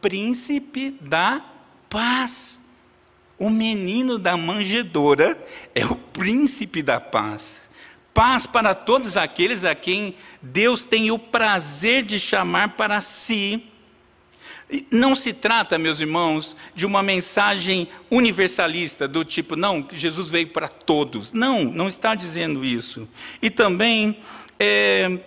príncipe 0.00 0.96
da 1.00 1.44
paz. 1.88 2.60
O 3.38 3.48
menino 3.48 4.18
da 4.18 4.36
manjedoura 4.36 5.42
é 5.74 5.84
o 5.86 5.94
príncipe 5.94 6.82
da 6.82 7.00
paz. 7.00 7.70
Paz 8.12 8.46
para 8.46 8.74
todos 8.74 9.16
aqueles 9.16 9.64
a 9.64 9.74
quem 9.74 10.14
Deus 10.42 10.84
tem 10.84 11.10
o 11.10 11.18
prazer 11.18 12.02
de 12.02 12.20
chamar 12.20 12.76
para 12.76 13.00
si. 13.00 13.64
Não 14.90 15.16
se 15.16 15.32
trata, 15.32 15.78
meus 15.78 16.00
irmãos, 16.00 16.56
de 16.74 16.86
uma 16.86 17.02
mensagem 17.02 17.88
universalista, 18.10 19.08
do 19.08 19.24
tipo, 19.24 19.56
não, 19.56 19.86
Jesus 19.90 20.28
veio 20.28 20.48
para 20.48 20.68
todos. 20.68 21.32
Não, 21.32 21.64
não 21.64 21.88
está 21.88 22.14
dizendo 22.14 22.64
isso. 22.64 23.08
E 23.40 23.48
também 23.48 24.18
é, 24.58 25.18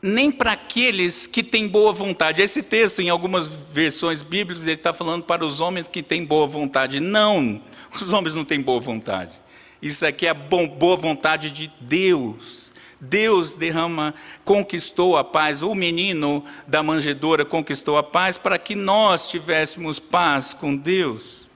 nem 0.00 0.30
para 0.30 0.52
aqueles 0.52 1.26
que 1.26 1.42
têm 1.42 1.66
boa 1.66 1.92
vontade. 1.92 2.42
Esse 2.42 2.62
texto, 2.62 3.00
em 3.00 3.08
algumas 3.08 3.46
versões 3.46 4.22
bíblicas, 4.22 4.66
ele 4.66 4.74
está 4.74 4.92
falando 4.92 5.24
para 5.24 5.44
os 5.44 5.60
homens 5.60 5.88
que 5.88 6.02
têm 6.02 6.24
boa 6.24 6.46
vontade. 6.46 7.00
Não, 7.00 7.60
os 7.94 8.12
homens 8.12 8.34
não 8.34 8.44
têm 8.44 8.60
boa 8.60 8.80
vontade. 8.80 9.40
Isso 9.80 10.06
aqui 10.06 10.26
é 10.26 10.30
a 10.30 10.34
boa 10.34 10.96
vontade 10.96 11.50
de 11.50 11.72
Deus. 11.80 12.72
Deus 13.00 13.54
derrama, 13.54 14.14
conquistou 14.44 15.16
a 15.16 15.24
paz. 15.24 15.62
O 15.62 15.74
menino 15.74 16.44
da 16.66 16.82
manjedoura 16.82 17.44
conquistou 17.44 17.98
a 17.98 18.02
paz 18.02 18.38
para 18.38 18.58
que 18.58 18.74
nós 18.74 19.28
tivéssemos 19.28 19.98
paz 19.98 20.54
com 20.54 20.74
Deus. 20.74 21.48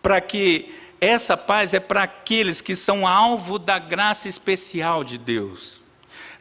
Para 0.00 0.20
que 0.20 0.74
essa 1.00 1.36
paz 1.36 1.74
é 1.74 1.80
para 1.80 2.04
aqueles 2.04 2.60
que 2.60 2.74
são 2.74 3.06
alvo 3.06 3.58
da 3.58 3.78
graça 3.78 4.28
especial 4.28 5.04
de 5.04 5.18
Deus. 5.18 5.81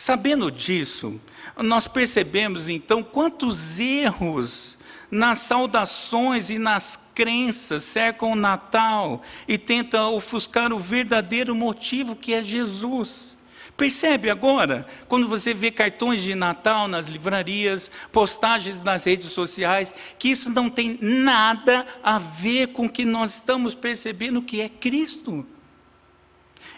Sabendo 0.01 0.49
disso, 0.49 1.21
nós 1.55 1.87
percebemos 1.87 2.67
então 2.67 3.03
quantos 3.03 3.79
erros 3.79 4.75
nas 5.11 5.37
saudações 5.37 6.49
e 6.49 6.57
nas 6.57 6.97
crenças 7.13 7.83
cercam 7.83 8.31
o 8.31 8.35
Natal 8.35 9.21
e 9.47 9.59
tentam 9.59 10.15
ofuscar 10.15 10.73
o 10.73 10.79
verdadeiro 10.79 11.53
motivo 11.53 12.15
que 12.15 12.33
é 12.33 12.41
Jesus. 12.41 13.37
Percebe 13.77 14.31
agora, 14.31 14.87
quando 15.07 15.27
você 15.27 15.53
vê 15.53 15.69
cartões 15.69 16.23
de 16.23 16.33
Natal 16.33 16.87
nas 16.87 17.05
livrarias, 17.05 17.91
postagens 18.11 18.81
nas 18.81 19.03
redes 19.03 19.31
sociais, 19.31 19.93
que 20.17 20.29
isso 20.29 20.49
não 20.49 20.67
tem 20.67 20.97
nada 20.99 21.85
a 22.01 22.17
ver 22.17 22.69
com 22.69 22.87
o 22.87 22.91
que 22.91 23.05
nós 23.05 23.35
estamos 23.35 23.75
percebendo 23.75 24.41
que 24.41 24.61
é 24.61 24.67
Cristo. 24.67 25.45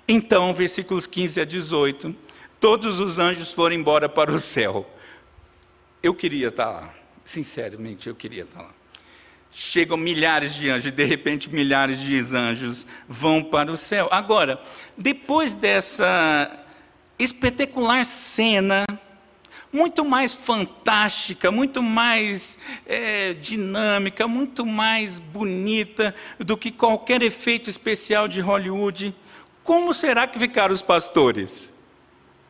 Então, 0.06 0.54
versículos 0.54 1.08
15 1.08 1.40
a 1.40 1.46
18, 1.46 2.14
todos 2.64 3.02
os 3.02 3.20
anjos 3.20 3.52
foram 3.52 3.76
embora 3.76 4.08
para 4.08 4.32
o 4.32 4.40
céu. 4.40 4.90
Eu 6.02 6.16
queria 6.16 6.48
estar 6.48 6.70
lá, 6.70 6.94
sinceramente, 7.26 8.08
eu 8.08 8.16
queria 8.16 8.44
estar 8.44 8.62
lá. 8.62 8.74
Chegam 9.52 9.98
milhares 9.98 10.56
de 10.56 10.70
anjos, 10.70 10.90
de 10.90 11.04
repente 11.04 11.50
milhares 11.50 12.00
de 12.00 12.18
anjos 12.34 12.88
vão 13.06 13.44
para 13.44 13.70
o 13.70 13.76
céu. 13.76 14.08
Agora, 14.10 14.64
depois 14.98 15.54
dessa 15.54 16.58
espetacular 17.20 18.06
cena, 18.06 18.86
muito 19.70 20.06
mais 20.06 20.32
fantástica, 20.32 21.52
muito 21.52 21.84
mais 21.84 22.58
é, 22.86 23.34
dinâmica, 23.34 24.26
muito 24.26 24.66
mais 24.66 25.20
bonita 25.20 26.16
do 26.40 26.56
que 26.56 26.72
qualquer 26.72 27.24
efeito 27.24 27.70
especial 27.70 28.30
de 28.30 28.40
Hollywood, 28.40 29.14
como 29.64 29.94
será 29.94 30.26
que 30.26 30.40
ficaram 30.40 30.74
os 30.74 30.82
pastores? 30.82 31.73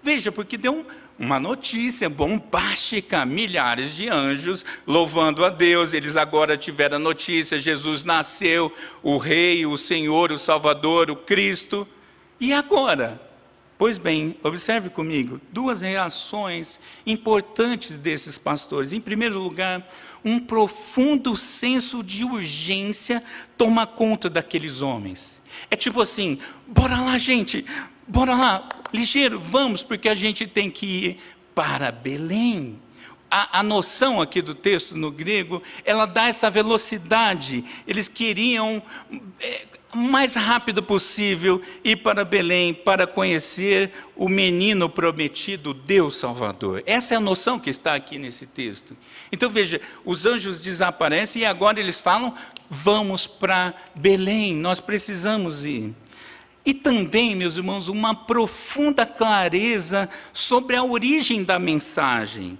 Veja, 0.04 0.32
porque 0.32 0.58
deu 0.58 0.86
uma 1.18 1.40
notícia 1.40 2.10
bombástica, 2.10 3.26
milhares 3.26 3.96
de 3.96 4.10
anjos 4.10 4.66
louvando 4.86 5.46
a 5.46 5.50
Deus. 5.50 5.94
Eles 5.94 6.18
agora 6.18 6.58
tiveram 6.58 6.98
a 6.98 7.00
notícia: 7.00 7.58
Jesus 7.58 8.04
nasceu, 8.04 8.72
o 9.02 9.18
Rei, 9.18 9.66
o 9.66 9.78
Senhor, 9.78 10.32
o 10.32 10.40
Salvador, 10.40 11.10
o 11.10 11.16
Cristo. 11.16 11.88
E 12.40 12.52
agora? 12.52 13.22
Pois 13.78 13.98
bem, 13.98 14.38
observe 14.44 14.90
comigo 14.90 15.42
duas 15.52 15.82
reações 15.82 16.80
importantes 17.06 17.98
desses 17.98 18.38
pastores. 18.38 18.94
Em 18.94 19.02
primeiro 19.02 19.40
lugar, 19.40 19.86
um 20.24 20.40
profundo 20.40 21.36
senso 21.36 22.04
de 22.04 22.24
urgência 22.24 23.24
toma 23.58 23.88
conta 23.88 24.30
daqueles 24.30 24.82
homens. 24.82 25.42
É 25.72 25.76
tipo 25.76 26.02
assim: 26.02 26.40
bora 26.68 27.00
lá, 27.00 27.18
gente, 27.18 27.66
bora 28.08 28.36
lá, 28.36 28.70
ligeiro, 28.94 29.40
vamos, 29.40 29.84
porque 29.84 30.10
a 30.10 30.14
gente 30.14 30.46
tem 30.48 30.70
que 30.70 30.86
ir 30.86 31.20
para 31.56 31.92
Belém. 31.92 32.80
A, 33.30 33.60
a, 33.60 33.64
noção 33.64 34.22
aqui 34.22 34.42
do 34.42 34.54
texto 34.54 34.96
no 34.96 35.10
grego, 35.10 35.62
ela 35.84 36.06
dá 36.06 36.28
essa 36.28 36.52
velocidade. 36.52 37.66
Eles 37.88 38.08
queriam 38.08 38.82
é, 39.40 39.66
mais 39.96 40.36
rápido 40.36 40.84
possível 40.84 41.62
ir 41.84 41.98
para 41.98 42.24
Belém 42.24 42.74
para 42.74 43.08
conhecer 43.08 43.92
o 44.16 44.30
menino 44.30 44.88
prometido, 44.88 45.74
Deus 45.74 46.16
Salvador. 46.16 46.84
Essa 46.86 47.16
é 47.16 47.18
a 47.18 47.20
noção 47.20 47.60
que 47.60 47.72
está 47.72 47.96
aqui 47.96 48.20
nesse 48.20 48.46
texto. 48.46 48.96
Então 49.32 49.50
veja, 49.50 49.82
os 50.06 50.28
anjos 50.28 50.60
desaparecem 50.60 51.42
e 51.42 51.46
agora 51.46 51.80
eles 51.80 52.00
falam: 52.00 52.36
vamos 52.70 53.26
para 53.26 53.74
Belém, 53.96 54.56
nós 54.56 54.80
precisamos 54.80 55.66
ir. 55.66 55.94
E 56.66 56.74
também, 56.74 57.36
meus 57.36 57.58
irmãos, 57.58 57.88
uma 57.88 58.16
profunda 58.16 59.06
clareza 59.06 60.10
sobre 60.32 60.76
a 60.76 60.84
origem 60.84 61.44
da 61.44 61.60
mensagem. 61.60 62.58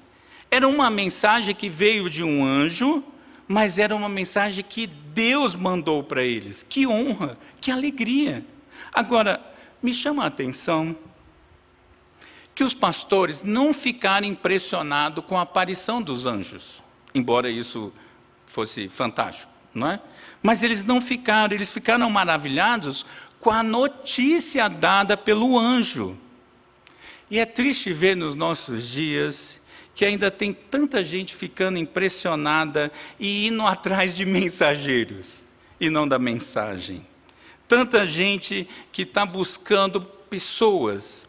Era 0.52 0.68
uma 0.68 0.90
mensagem 0.90 1.56
que 1.56 1.70
veio 1.70 2.10
de 2.10 2.24
um 2.24 2.46
anjo, 2.46 3.04
mas 3.48 3.80
era 3.80 3.96
uma 3.96 4.10
mensagem 4.10 4.64
que 4.68 4.88
Deus 4.88 5.56
mandou 5.56 6.04
para 6.04 6.24
eles. 6.24 6.66
Que 6.68 6.86
honra, 6.86 7.38
que 7.62 7.72
alegria. 7.72 8.46
Agora, 8.94 9.42
me 9.82 9.94
chama 9.94 10.24
a 10.24 10.28
atenção 10.28 10.96
que 12.56 12.64
os 12.64 12.74
pastores 12.74 13.44
não 13.44 13.74
ficaram 13.74 14.28
impressionados 14.28 15.26
com 15.26 15.38
a 15.38 15.42
aparição 15.42 16.02
dos 16.02 16.26
anjos, 16.26 16.84
embora 17.14 17.50
isso 17.50 17.92
fosse 18.46 18.88
fantástico, 18.88 19.52
não 19.74 19.90
é? 19.90 20.00
Mas 20.42 20.62
eles 20.62 20.84
não 20.84 21.02
ficaram, 21.02 21.56
eles 21.56 21.72
ficaram 21.72 22.10
maravilhados 22.10 23.06
com 23.44 23.52
a 23.52 23.62
notícia 23.62 24.70
dada 24.70 25.18
pelo 25.18 25.60
anjo. 25.60 26.18
E 27.30 27.40
é 27.40 27.46
triste 27.46 27.92
ver 27.92 28.16
nos 28.16 28.36
nossos 28.36 28.88
dias 28.88 29.60
que 29.94 30.06
ainda 30.06 30.32
tem 30.32 30.54
tanta 30.54 31.04
gente 31.04 31.36
ficando 31.36 31.78
impressionada 31.78 32.90
e 33.20 33.48
indo 33.48 33.64
atrás 33.68 34.16
de 34.16 34.26
mensageiros 34.26 35.44
e 35.78 35.90
não 35.90 36.08
da 36.08 36.18
mensagem. 36.18 37.06
Tanta 37.68 38.06
gente 38.06 38.66
que 38.94 39.02
está 39.02 39.26
buscando 39.26 40.00
pessoas, 40.02 41.28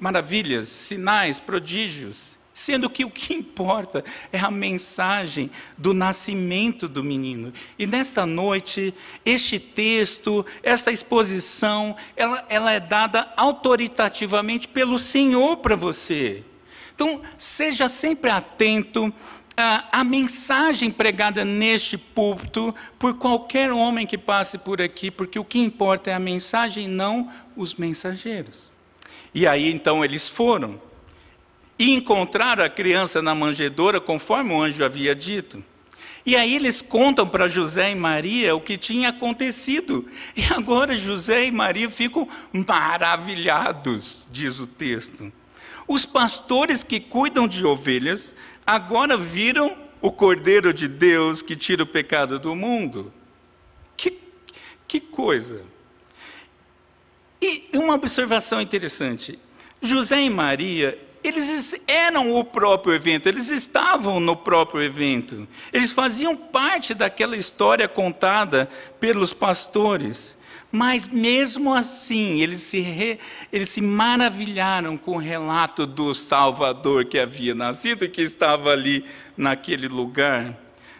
maravilhas, 0.00 0.66
sinais, 0.68 1.38
prodígios, 1.38 2.35
sendo 2.56 2.88
que 2.88 3.04
o 3.04 3.10
que 3.10 3.34
importa 3.34 4.02
é 4.32 4.38
a 4.38 4.50
mensagem 4.50 5.50
do 5.76 5.92
nascimento 5.92 6.88
do 6.88 7.04
menino. 7.04 7.52
E 7.78 7.86
nesta 7.86 8.24
noite, 8.24 8.94
este 9.26 9.58
texto, 9.58 10.44
esta 10.62 10.90
exposição, 10.90 11.94
ela, 12.16 12.46
ela 12.48 12.72
é 12.72 12.80
dada 12.80 13.30
autoritativamente 13.36 14.68
pelo 14.68 14.98
Senhor 14.98 15.58
para 15.58 15.76
você. 15.76 16.42
Então, 16.94 17.20
seja 17.36 17.90
sempre 17.90 18.30
atento 18.30 19.12
à, 19.54 20.00
à 20.00 20.02
mensagem 20.02 20.90
pregada 20.90 21.44
neste 21.44 21.98
púlpito 21.98 22.74
por 22.98 23.18
qualquer 23.18 23.70
homem 23.70 24.06
que 24.06 24.16
passe 24.16 24.56
por 24.56 24.80
aqui, 24.80 25.10
porque 25.10 25.38
o 25.38 25.44
que 25.44 25.58
importa 25.58 26.10
é 26.10 26.14
a 26.14 26.18
mensagem, 26.18 26.88
não 26.88 27.30
os 27.54 27.74
mensageiros. 27.74 28.72
E 29.34 29.46
aí 29.46 29.70
então 29.70 30.02
eles 30.02 30.26
foram 30.26 30.85
e 31.78 31.92
encontraram 31.92 32.64
a 32.64 32.68
criança 32.68 33.20
na 33.20 33.34
manjedoura, 33.34 34.00
conforme 34.00 34.52
o 34.52 34.62
anjo 34.62 34.84
havia 34.84 35.14
dito. 35.14 35.62
E 36.24 36.34
aí 36.34 36.56
eles 36.56 36.82
contam 36.82 37.28
para 37.28 37.46
José 37.46 37.92
e 37.92 37.94
Maria 37.94 38.56
o 38.56 38.60
que 38.60 38.76
tinha 38.76 39.10
acontecido. 39.10 40.08
E 40.36 40.44
agora 40.52 40.96
José 40.96 41.46
e 41.46 41.52
Maria 41.52 41.88
ficam 41.88 42.28
maravilhados, 42.52 44.26
diz 44.32 44.58
o 44.58 44.66
texto. 44.66 45.32
Os 45.86 46.04
pastores 46.04 46.82
que 46.82 46.98
cuidam 46.98 47.46
de 47.46 47.64
ovelhas 47.64 48.34
agora 48.66 49.16
viram 49.16 49.76
o 50.00 50.10
Cordeiro 50.10 50.74
de 50.74 50.88
Deus 50.88 51.42
que 51.42 51.54
tira 51.54 51.84
o 51.84 51.86
pecado 51.86 52.40
do 52.40 52.56
mundo. 52.56 53.12
Que, 53.96 54.18
que 54.88 54.98
coisa! 54.98 55.64
E 57.40 57.68
uma 57.74 57.94
observação 57.94 58.60
interessante: 58.60 59.38
José 59.80 60.22
e 60.22 60.30
Maria, 60.30 60.98
eles 61.28 61.74
eram 61.86 62.32
o 62.32 62.44
próprio 62.44 62.94
evento, 62.94 63.28
eles 63.28 63.48
estavam 63.48 64.20
no 64.20 64.36
próprio 64.36 64.82
evento, 64.82 65.46
eles 65.72 65.90
faziam 65.90 66.36
parte 66.36 66.94
daquela 66.94 67.36
história 67.36 67.88
contada 67.88 68.68
pelos 69.00 69.32
pastores. 69.32 70.36
Mas 70.70 71.08
mesmo 71.08 71.72
assim, 71.72 72.42
eles 72.42 72.60
se, 72.60 72.80
re, 72.80 73.18
eles 73.52 73.68
se 73.70 73.80
maravilharam 73.80 74.98
com 74.98 75.12
o 75.12 75.20
relato 75.20 75.86
do 75.86 76.14
Salvador 76.14 77.06
que 77.06 77.18
havia 77.18 77.54
nascido 77.54 78.04
e 78.04 78.08
que 78.08 78.20
estava 78.20 78.70
ali 78.70 79.04
naquele 79.36 79.88
lugar. 79.88 80.56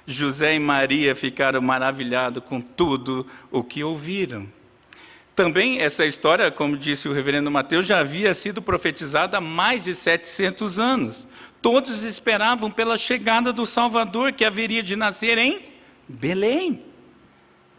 José 0.07 0.55
e 0.55 0.59
Maria 0.59 1.17
ficaram 1.17 1.61
maravilhados 1.61 2.43
com 2.45 2.61
tudo 2.61 3.27
o 3.51 3.63
que 3.65 3.83
ouviram. 3.83 4.56
Também 5.37 5.81
essa 5.81 6.07
história, 6.07 6.51
como 6.51 6.79
disse 6.79 7.11
o 7.11 7.13
reverendo 7.13 7.51
Mateus, 7.51 7.87
já 7.87 7.99
havia 7.99 8.33
sido 8.33 8.63
profetizada 8.63 9.37
há 9.37 9.41
mais 9.41 9.83
de 9.83 9.95
700 9.95 10.79
anos. 10.79 11.29
Todos 11.61 12.05
esperavam 12.05 12.71
pela 12.71 12.97
chegada 12.97 13.53
do 13.53 13.67
Salvador 13.67 14.33
que 14.33 14.47
haveria 14.47 14.83
de 14.83 14.97
nascer 14.97 15.37
em 15.37 15.61
Belém. 16.09 16.83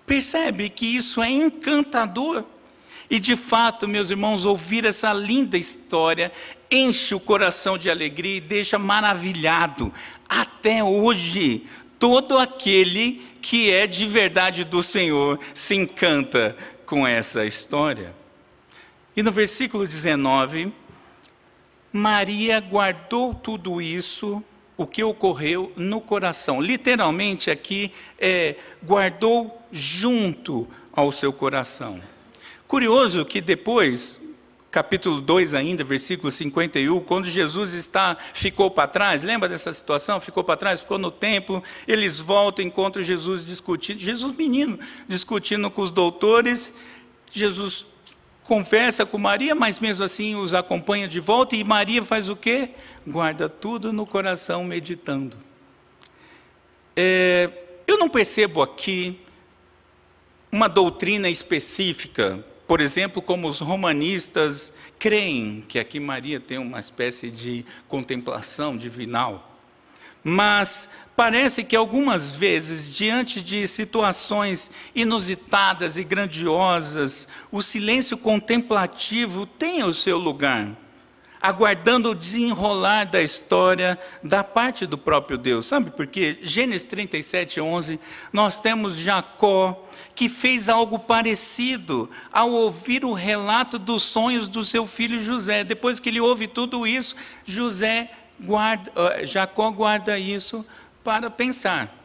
Percebe 0.05 0.69
que 0.69 0.85
isso 0.85 1.19
é 1.19 1.31
encantador. 1.31 2.43
E 3.09 3.19
de 3.19 3.35
fato, 3.35 3.87
meus 3.87 4.11
irmãos, 4.11 4.45
ouvir 4.45 4.85
essa 4.85 5.11
linda 5.11 5.57
história 5.57 6.31
enche 6.69 7.15
o 7.15 7.19
coração 7.19 7.75
de 7.75 7.89
alegria 7.89 8.37
e 8.37 8.41
deixa 8.41 8.77
maravilhado. 8.77 9.91
Até 10.29 10.83
hoje, 10.83 11.65
todo 11.97 12.37
aquele 12.37 13.25
que 13.41 13.71
é 13.71 13.87
de 13.87 14.05
verdade 14.05 14.63
do 14.63 14.83
Senhor 14.83 15.39
se 15.55 15.73
encanta 15.73 16.55
com 16.87 17.05
essa 17.05 17.45
história. 17.45 18.15
E 19.15 19.21
no 19.21 19.31
versículo 19.31 19.85
19, 19.85 20.73
Maria 21.91 22.59
guardou 22.61 23.35
tudo 23.35 23.81
isso, 23.81 24.41
o 24.77 24.87
que 24.87 25.03
ocorreu 25.03 25.71
no 25.75 25.99
coração. 25.99 26.61
Literalmente 26.61 27.51
aqui 27.51 27.91
é 28.17 28.55
guardou 28.83 29.61
junto 29.71 30.67
ao 30.93 31.11
seu 31.11 31.33
coração. 31.33 32.01
Curioso 32.67 33.25
que 33.25 33.41
depois, 33.41 34.19
capítulo 34.77 35.19
2 35.19 35.55
ainda, 35.55 35.83
versículo 35.83 36.29
51, 36.29 36.99
quando 36.99 37.25
Jesus 37.25 37.73
está 37.73 38.15
ficou 38.31 38.69
para 38.69 38.87
trás, 38.87 39.23
lembra 39.23 39.49
dessa 39.49 39.73
situação? 39.73 40.21
Ficou 40.21 40.43
para 40.43 40.55
trás, 40.55 40.81
ficou 40.81 40.99
no 40.99 41.09
templo, 41.09 41.63
eles 41.87 42.19
voltam, 42.19 42.63
encontram 42.63 43.03
Jesus 43.03 43.43
discutindo, 43.43 43.97
Jesus 43.97 44.35
menino, 44.35 44.77
discutindo 45.07 45.71
com 45.71 45.81
os 45.81 45.89
doutores, 45.89 46.71
Jesus 47.31 47.87
conversa 48.43 49.03
com 49.03 49.17
Maria, 49.17 49.55
mas 49.55 49.79
mesmo 49.79 50.03
assim 50.03 50.35
os 50.35 50.53
acompanha 50.53 51.07
de 51.07 51.19
volta 51.19 51.55
e 51.55 51.63
Maria 51.63 52.03
faz 52.03 52.29
o 52.29 52.35
quê? 52.35 52.69
Guarda 53.05 53.49
tudo 53.49 53.91
no 53.91 54.05
coração 54.05 54.63
meditando. 54.63 55.35
É, 56.95 57.49
eu 57.87 57.97
não 57.97 58.07
percebo 58.07 58.61
aqui 58.61 59.19
uma 60.51 60.67
doutrina 60.67 61.27
específica 61.27 62.45
por 62.67 62.81
exemplo, 62.81 63.21
como 63.21 63.47
os 63.47 63.59
romanistas 63.59 64.73
creem 64.99 65.63
que 65.67 65.79
aqui 65.79 65.99
Maria 65.99 66.39
tem 66.39 66.57
uma 66.57 66.79
espécie 66.79 67.31
de 67.31 67.65
contemplação 67.87 68.75
divinal. 68.75 69.57
Mas 70.23 70.89
parece 71.15 71.63
que 71.63 71.75
algumas 71.75 72.31
vezes, 72.31 72.93
diante 72.93 73.41
de 73.41 73.65
situações 73.67 74.69
inusitadas 74.93 75.97
e 75.97 76.03
grandiosas, 76.03 77.27
o 77.49 77.61
silêncio 77.61 78.17
contemplativo 78.17 79.45
tem 79.45 79.83
o 79.83 79.93
seu 79.93 80.17
lugar 80.17 80.75
aguardando 81.41 82.09
o 82.09 82.15
desenrolar 82.15 83.05
da 83.05 83.21
história 83.21 83.97
da 84.23 84.43
parte 84.43 84.85
do 84.85 84.97
próprio 84.97 85.37
Deus. 85.37 85.65
Sabe 85.65 85.91
por 85.91 86.07
quê? 86.07 86.39
Gênesis 86.41 86.85
37, 86.87 87.61
11, 87.61 87.99
nós 88.33 88.59
temos 88.59 88.97
Jacó 88.97 89.86
que 90.17 90.27
fez 90.27 90.67
algo 90.67 90.97
parecido 90.97 92.09
ao 92.33 92.51
ouvir 92.51 93.05
o 93.05 93.13
relato 93.13 93.77
dos 93.77 94.01
sonhos 94.01 94.49
do 94.49 94.63
seu 94.63 94.83
filho 94.87 95.21
José. 95.21 95.63
Depois 95.63 95.99
que 95.99 96.09
ele 96.09 96.19
ouve 96.19 96.47
tudo 96.47 96.87
isso, 96.87 97.15
José 97.45 98.09
guarda, 98.43 98.91
Jacó 99.27 99.69
guarda 99.69 100.17
isso 100.17 100.65
para 101.03 101.29
pensar. 101.29 101.96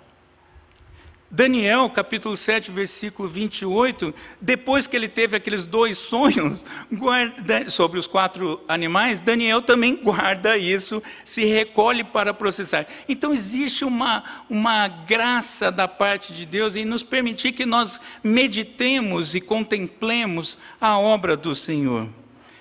Daniel, 1.34 1.88
capítulo 1.88 2.36
7, 2.36 2.70
versículo 2.70 3.26
28, 3.26 4.14
depois 4.38 4.86
que 4.86 4.94
ele 4.94 5.08
teve 5.08 5.34
aqueles 5.34 5.64
dois 5.64 5.96
sonhos 5.96 6.62
guarda, 6.92 7.70
sobre 7.70 7.98
os 7.98 8.06
quatro 8.06 8.60
animais, 8.68 9.18
Daniel 9.18 9.62
também 9.62 9.96
guarda 9.96 10.58
isso, 10.58 11.02
se 11.24 11.46
recolhe 11.46 12.04
para 12.04 12.34
processar. 12.34 12.86
Então 13.08 13.32
existe 13.32 13.82
uma, 13.82 14.44
uma 14.50 14.86
graça 14.86 15.72
da 15.72 15.88
parte 15.88 16.34
de 16.34 16.44
Deus 16.44 16.76
em 16.76 16.84
nos 16.84 17.02
permitir 17.02 17.52
que 17.52 17.64
nós 17.64 17.98
meditemos 18.22 19.34
e 19.34 19.40
contemplemos 19.40 20.58
a 20.78 20.98
obra 20.98 21.34
do 21.34 21.54
Senhor. 21.54 22.10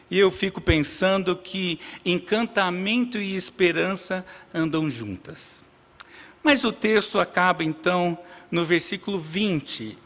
E 0.10 0.18
eu 0.18 0.32
fico 0.32 0.62
pensando 0.62 1.36
que 1.36 1.78
encantamento 2.06 3.18
e 3.18 3.36
esperança 3.36 4.26
andam 4.54 4.90
juntas. 4.90 5.62
Mas 6.44 6.64
o 6.64 6.72
texto 6.72 7.20
acaba 7.20 7.64
então 7.64 8.18
no 8.50 8.66
versículo 8.66 9.20
20. 9.20 9.98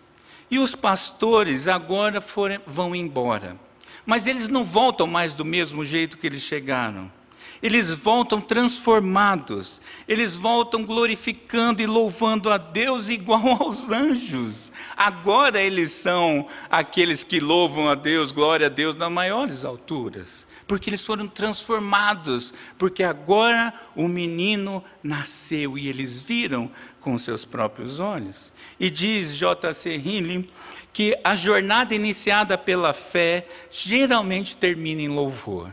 E 0.51 0.59
os 0.59 0.75
pastores 0.75 1.67
agora 1.67 2.21
foram, 2.21 2.59
vão 2.65 2.95
embora. 2.95 3.57
Mas 4.05 4.27
eles 4.27 4.47
não 4.47 4.63
voltam 4.63 5.07
mais 5.07 5.33
do 5.33 5.43
mesmo 5.43 5.83
jeito 5.83 6.17
que 6.17 6.27
eles 6.27 6.43
chegaram. 6.43 7.11
eles 7.63 7.89
voltam 7.89 8.39
transformados, 8.39 9.81
eles 10.07 10.35
voltam 10.35 10.85
glorificando 10.85 11.81
e 11.81 11.87
louvando 11.87 12.51
a 12.51 12.57
Deus 12.57 13.09
igual 13.09 13.57
aos 13.63 13.89
anjos. 13.89 14.71
Agora 14.95 15.59
eles 15.59 15.91
são 15.91 16.47
aqueles 16.69 17.23
que 17.23 17.39
louvam 17.39 17.89
a 17.89 17.95
Deus, 17.95 18.31
glória 18.31 18.67
a 18.67 18.69
Deus, 18.69 18.95
nas 18.95 19.11
maiores 19.11 19.65
alturas, 19.65 20.47
porque 20.67 20.89
eles 20.89 21.05
foram 21.05 21.27
transformados, 21.27 22.53
porque 22.77 23.03
agora 23.03 23.73
o 23.95 24.07
menino 24.07 24.83
nasceu 25.03 25.77
e 25.77 25.87
eles 25.87 26.19
viram 26.19 26.71
com 26.99 27.17
seus 27.17 27.45
próprios 27.45 27.99
olhos. 27.99 28.51
E 28.79 28.89
diz 28.89 29.35
J.C. 29.35 29.97
Rinley 29.97 30.49
que 30.91 31.15
a 31.23 31.35
jornada 31.35 31.93
iniciada 31.93 32.57
pela 32.57 32.93
fé 32.93 33.47
geralmente 33.69 34.55
termina 34.57 35.01
em 35.01 35.09
louvor. 35.09 35.71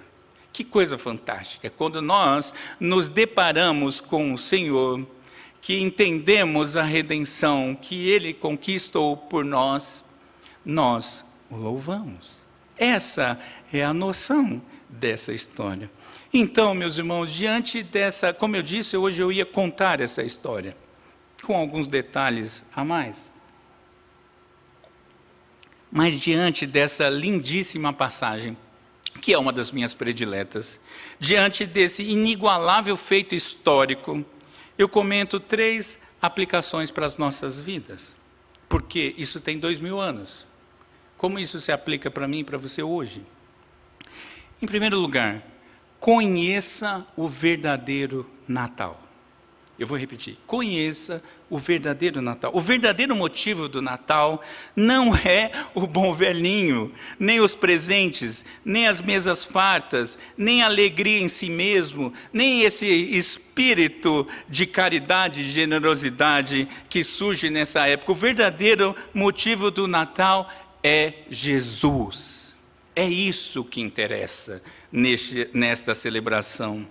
Que 0.52 0.64
coisa 0.64 0.98
fantástica! 0.98 1.70
Quando 1.70 2.02
nós 2.02 2.52
nos 2.78 3.08
deparamos 3.08 4.00
com 4.00 4.34
o 4.34 4.38
Senhor, 4.38 5.06
que 5.62 5.80
entendemos 5.80 6.76
a 6.76 6.82
redenção 6.82 7.74
que 7.80 8.10
Ele 8.10 8.34
conquistou 8.34 9.16
por 9.16 9.44
nós, 9.44 10.04
nós 10.64 11.24
o 11.48 11.56
louvamos. 11.56 12.38
Essa 12.76 13.38
é 13.72 13.82
a 13.82 13.94
noção 13.94 14.60
dessa 14.92 15.32
história. 15.32 15.90
Então, 16.32 16.74
meus 16.74 16.98
irmãos, 16.98 17.32
diante 17.32 17.82
dessa, 17.82 18.32
como 18.32 18.56
eu 18.56 18.62
disse, 18.62 18.96
hoje 18.96 19.20
eu 19.20 19.32
ia 19.32 19.44
contar 19.44 20.00
essa 20.00 20.22
história, 20.22 20.76
com 21.42 21.56
alguns 21.56 21.88
detalhes 21.88 22.64
a 22.74 22.84
mais. 22.84 23.30
Mas 25.90 26.20
diante 26.20 26.66
dessa 26.66 27.08
lindíssima 27.08 27.92
passagem, 27.92 28.56
que 29.20 29.32
é 29.32 29.38
uma 29.38 29.52
das 29.52 29.70
minhas 29.70 29.92
prediletas. 29.92 30.80
Diante 31.18 31.66
desse 31.66 32.02
inigualável 32.02 32.96
feito 32.96 33.34
histórico, 33.34 34.24
eu 34.78 34.88
comento 34.88 35.38
três 35.38 35.98
aplicações 36.20 36.90
para 36.90 37.04
as 37.04 37.18
nossas 37.18 37.60
vidas. 37.60 38.16
Porque 38.68 39.14
isso 39.18 39.38
tem 39.38 39.58
dois 39.58 39.78
mil 39.78 40.00
anos. 40.00 40.46
Como 41.18 41.38
isso 41.38 41.60
se 41.60 41.70
aplica 41.70 42.10
para 42.10 42.26
mim 42.26 42.38
e 42.38 42.44
para 42.44 42.56
você 42.56 42.82
hoje? 42.82 43.22
Em 44.62 44.66
primeiro 44.66 44.96
lugar, 44.96 45.42
conheça 45.98 47.04
o 47.16 47.28
verdadeiro 47.28 48.30
Natal. 48.46 49.02
Eu 49.76 49.88
vou 49.88 49.98
repetir. 49.98 50.38
Conheça 50.46 51.20
o 51.50 51.58
verdadeiro 51.58 52.22
Natal. 52.22 52.52
O 52.54 52.60
verdadeiro 52.60 53.16
motivo 53.16 53.68
do 53.68 53.82
Natal 53.82 54.40
não 54.76 55.16
é 55.26 55.50
o 55.74 55.84
bom 55.84 56.14
velhinho, 56.14 56.92
nem 57.18 57.40
os 57.40 57.56
presentes, 57.56 58.44
nem 58.64 58.86
as 58.86 59.00
mesas 59.00 59.44
fartas, 59.44 60.16
nem 60.38 60.62
a 60.62 60.66
alegria 60.66 61.18
em 61.18 61.28
si 61.28 61.50
mesmo, 61.50 62.12
nem 62.32 62.62
esse 62.62 62.86
espírito 62.86 64.28
de 64.48 64.64
caridade 64.64 65.40
e 65.40 65.50
generosidade 65.50 66.68
que 66.88 67.02
surge 67.02 67.50
nessa 67.50 67.84
época. 67.88 68.12
O 68.12 68.14
verdadeiro 68.14 68.94
motivo 69.12 69.72
do 69.72 69.88
Natal 69.88 70.48
é 70.84 71.14
Jesus. 71.28 72.41
É 72.94 73.06
isso 73.06 73.64
que 73.64 73.80
interessa 73.80 74.62
neste, 74.90 75.48
nesta 75.54 75.94
celebração. 75.94 76.86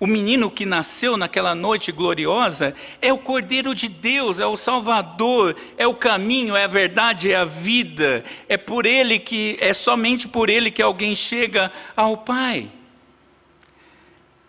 O 0.00 0.06
menino 0.06 0.50
que 0.50 0.64
nasceu 0.64 1.14
naquela 1.16 1.54
noite 1.54 1.92
gloriosa 1.92 2.74
é 3.02 3.12
o 3.12 3.18
Cordeiro 3.18 3.74
de 3.74 3.86
Deus, 3.86 4.40
é 4.40 4.46
o 4.46 4.56
Salvador, 4.56 5.54
é 5.76 5.86
o 5.86 5.94
caminho, 5.94 6.56
é 6.56 6.64
a 6.64 6.68
verdade, 6.68 7.30
é 7.30 7.36
a 7.36 7.44
vida. 7.44 8.24
É 8.48 8.56
por 8.56 8.86
ele 8.86 9.18
que 9.18 9.58
é 9.60 9.74
somente 9.74 10.26
por 10.26 10.48
ele 10.48 10.70
que 10.70 10.80
alguém 10.80 11.14
chega 11.14 11.70
ao 11.94 12.16
Pai. 12.16 12.72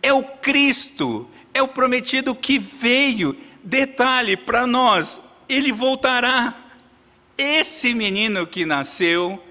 É 0.01 0.13
o 0.13 0.23
Cristo, 0.23 1.29
é 1.53 1.61
o 1.61 1.67
prometido 1.67 2.33
que 2.33 2.57
veio. 2.57 3.35
Detalhe 3.61 4.37
para 4.37 4.65
nós, 4.65 5.19
ele 5.49 5.73
voltará. 5.73 6.55
Esse 7.37 7.93
menino 7.93 8.47
que 8.47 8.65
nasceu, 8.65 9.41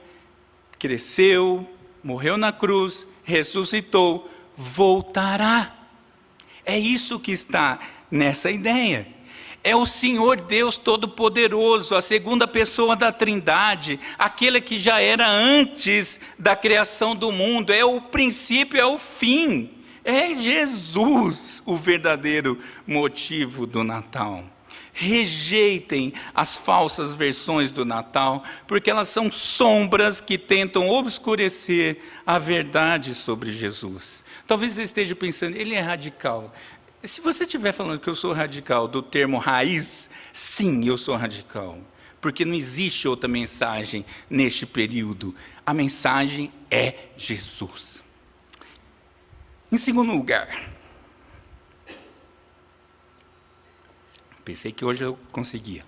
cresceu, 0.81 1.69
morreu 2.03 2.39
na 2.39 2.51
cruz, 2.51 3.07
ressuscitou, 3.23 4.29
voltará. 4.57 5.77
É 6.65 6.77
isso 6.79 7.21
que 7.21 7.31
está 7.31 7.79
nessa 8.11 8.51
ideia. 8.51 9.07
É 9.63 9.77
o 9.77 9.85
Senhor 9.85 10.41
Deus 10.41 10.79
Todo-Poderoso, 10.79 11.95
a 11.95 12.01
segunda 12.01 12.49
pessoa 12.49 12.97
da 12.97 13.13
Trindade, 13.13 14.01
aquele 14.19 14.59
que 14.59 14.79
já 14.79 15.01
era 15.01 15.29
antes 15.29 16.19
da 16.39 16.57
criação 16.57 17.15
do 17.15 17.31
mundo, 17.31 17.71
é 17.71 17.85
o 17.85 18.01
princípio, 18.01 18.81
é 18.81 18.87
o 18.87 18.99
fim. 18.99 19.71
É 20.03 20.35
Jesus 20.35 21.63
o 21.67 21.77
verdadeiro 21.77 22.59
motivo 22.87 23.67
do 23.67 23.85
Natal. 23.85 24.45
Rejeitem 25.03 26.13
as 26.35 26.57
falsas 26.57 27.15
versões 27.15 27.71
do 27.71 27.87
Natal, 27.87 28.45
porque 28.67 28.91
elas 28.91 29.09
são 29.09 29.31
sombras 29.31 30.21
que 30.21 30.37
tentam 30.37 30.91
obscurecer 30.91 32.03
a 32.27 32.39
verdade 32.39 33.15
sobre 33.15 33.51
Jesus. 33.51 34.23
Talvez 34.47 34.75
você 34.75 34.83
esteja 34.83 35.17
pensando, 35.17 35.57
ele 35.57 35.75
é 35.75 35.81
radical. 35.81 36.55
Se 37.03 37.23
você 37.23 37.45
estiver 37.45 37.73
falando 37.73 37.99
que 37.99 38.11
eu 38.11 38.15
sou 38.15 38.35
radical 38.35 38.87
do 38.87 39.01
termo 39.01 39.39
raiz, 39.39 40.11
sim, 40.35 40.87
eu 40.87 40.99
sou 40.99 41.17
radical. 41.17 41.79
Porque 42.21 42.45
não 42.45 42.53
existe 42.53 43.09
outra 43.09 43.27
mensagem 43.27 44.05
neste 44.29 44.67
período. 44.67 45.35
A 45.65 45.73
mensagem 45.73 46.53
é 46.71 47.07
Jesus. 47.17 48.05
Em 49.73 49.79
segundo 49.79 50.13
lugar, 50.13 50.79
pensei 54.51 54.73
que 54.73 54.85
hoje 54.85 55.05
eu 55.05 55.17
conseguia. 55.31 55.85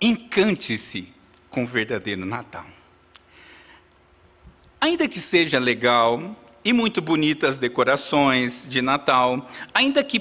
Encante-se 0.00 1.12
com 1.50 1.64
o 1.64 1.66
verdadeiro 1.66 2.24
Natal. 2.24 2.64
Ainda 4.80 5.06
que 5.06 5.20
seja 5.20 5.58
legal 5.58 6.34
e 6.64 6.72
muito 6.72 7.02
bonitas 7.02 7.58
decorações 7.58 8.66
de 8.70 8.80
Natal, 8.80 9.46
ainda 9.74 10.02
que 10.02 10.18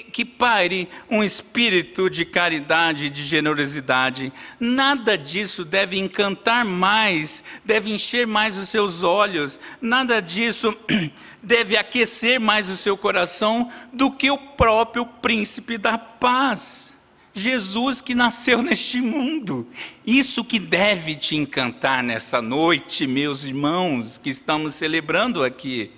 que 0.00 0.24
pare 0.24 0.88
um 1.10 1.22
espírito 1.22 2.08
de 2.08 2.24
caridade 2.24 3.10
de 3.10 3.22
generosidade. 3.22 4.32
Nada 4.58 5.18
disso 5.18 5.64
deve 5.64 5.98
encantar 5.98 6.64
mais, 6.64 7.44
deve 7.64 7.92
encher 7.92 8.26
mais 8.26 8.56
os 8.58 8.68
seus 8.68 9.02
olhos, 9.02 9.60
nada 9.80 10.20
disso 10.20 10.74
deve 11.42 11.76
aquecer 11.76 12.40
mais 12.40 12.70
o 12.70 12.76
seu 12.76 12.96
coração 12.96 13.70
do 13.92 14.10
que 14.10 14.30
o 14.30 14.38
próprio 14.38 15.04
príncipe 15.04 15.76
da 15.76 15.98
paz. 15.98 16.92
Jesus 17.34 18.00
que 18.00 18.14
nasceu 18.14 18.60
neste 18.62 19.00
mundo. 19.00 19.66
Isso 20.06 20.44
que 20.44 20.58
deve 20.58 21.14
te 21.14 21.36
encantar 21.36 22.02
nessa 22.02 22.40
noite, 22.40 23.06
meus 23.06 23.44
irmãos, 23.44 24.18
que 24.18 24.30
estamos 24.30 24.74
celebrando 24.74 25.42
aqui. 25.42 25.90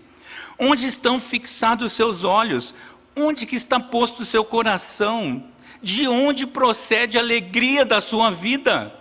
Onde 0.57 0.87
estão 0.87 1.19
fixados 1.19 1.87
os 1.87 1.93
seus 1.93 2.23
olhos? 2.23 2.75
Onde 3.17 3.47
que 3.47 3.57
está 3.57 3.79
posto 3.79 4.23
o 4.23 4.25
seu 4.25 4.45
coração? 4.45 5.45
De 5.81 6.09
onde 6.09 6.47
procede 6.47 7.19
a 7.19 7.21
alegria 7.21 7.85
da 7.85 8.01
sua 8.01 8.31
vida? 8.31 8.95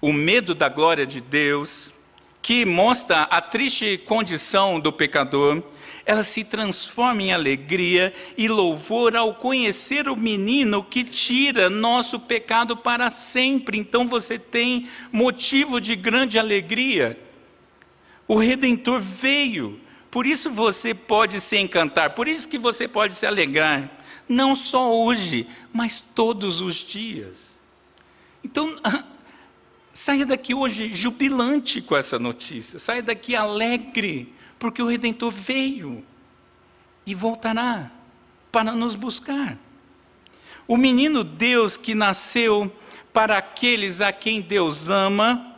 O 0.00 0.12
medo 0.12 0.54
da 0.54 0.68
glória 0.68 1.06
de 1.06 1.20
Deus, 1.20 1.92
que 2.40 2.64
mostra 2.64 3.22
a 3.22 3.40
triste 3.40 3.98
condição 3.98 4.78
do 4.78 4.92
pecador, 4.92 5.62
ela 6.04 6.22
se 6.22 6.44
transforma 6.44 7.22
em 7.22 7.32
alegria 7.32 8.14
e 8.38 8.46
louvor 8.46 9.16
ao 9.16 9.34
conhecer 9.34 10.08
o 10.08 10.14
menino 10.14 10.84
que 10.84 11.02
tira 11.02 11.68
nosso 11.68 12.20
pecado 12.20 12.76
para 12.76 13.10
sempre. 13.10 13.76
Então 13.76 14.06
você 14.06 14.38
tem 14.38 14.88
motivo 15.10 15.80
de 15.80 15.96
grande 15.96 16.38
alegria. 16.38 17.18
O 18.28 18.36
redentor 18.36 19.00
veio. 19.00 19.80
Por 20.16 20.26
isso 20.26 20.50
você 20.50 20.94
pode 20.94 21.42
se 21.42 21.58
encantar, 21.58 22.14
por 22.14 22.26
isso 22.26 22.48
que 22.48 22.56
você 22.56 22.88
pode 22.88 23.12
se 23.12 23.26
alegrar, 23.26 24.00
não 24.26 24.56
só 24.56 24.90
hoje, 24.90 25.46
mas 25.70 26.00
todos 26.00 26.62
os 26.62 26.76
dias. 26.76 27.58
Então, 28.42 28.80
saia 29.92 30.24
daqui 30.24 30.54
hoje 30.54 30.90
jubilante 30.90 31.82
com 31.82 31.94
essa 31.94 32.18
notícia, 32.18 32.78
saia 32.78 33.02
daqui 33.02 33.36
alegre, 33.36 34.32
porque 34.58 34.80
o 34.80 34.86
redentor 34.86 35.30
veio 35.30 36.02
e 37.04 37.14
voltará 37.14 37.92
para 38.50 38.72
nos 38.72 38.94
buscar. 38.94 39.58
O 40.66 40.78
menino 40.78 41.22
Deus 41.22 41.76
que 41.76 41.94
nasceu 41.94 42.74
para 43.12 43.36
aqueles 43.36 44.00
a 44.00 44.10
quem 44.12 44.40
Deus 44.40 44.88
ama, 44.88 45.54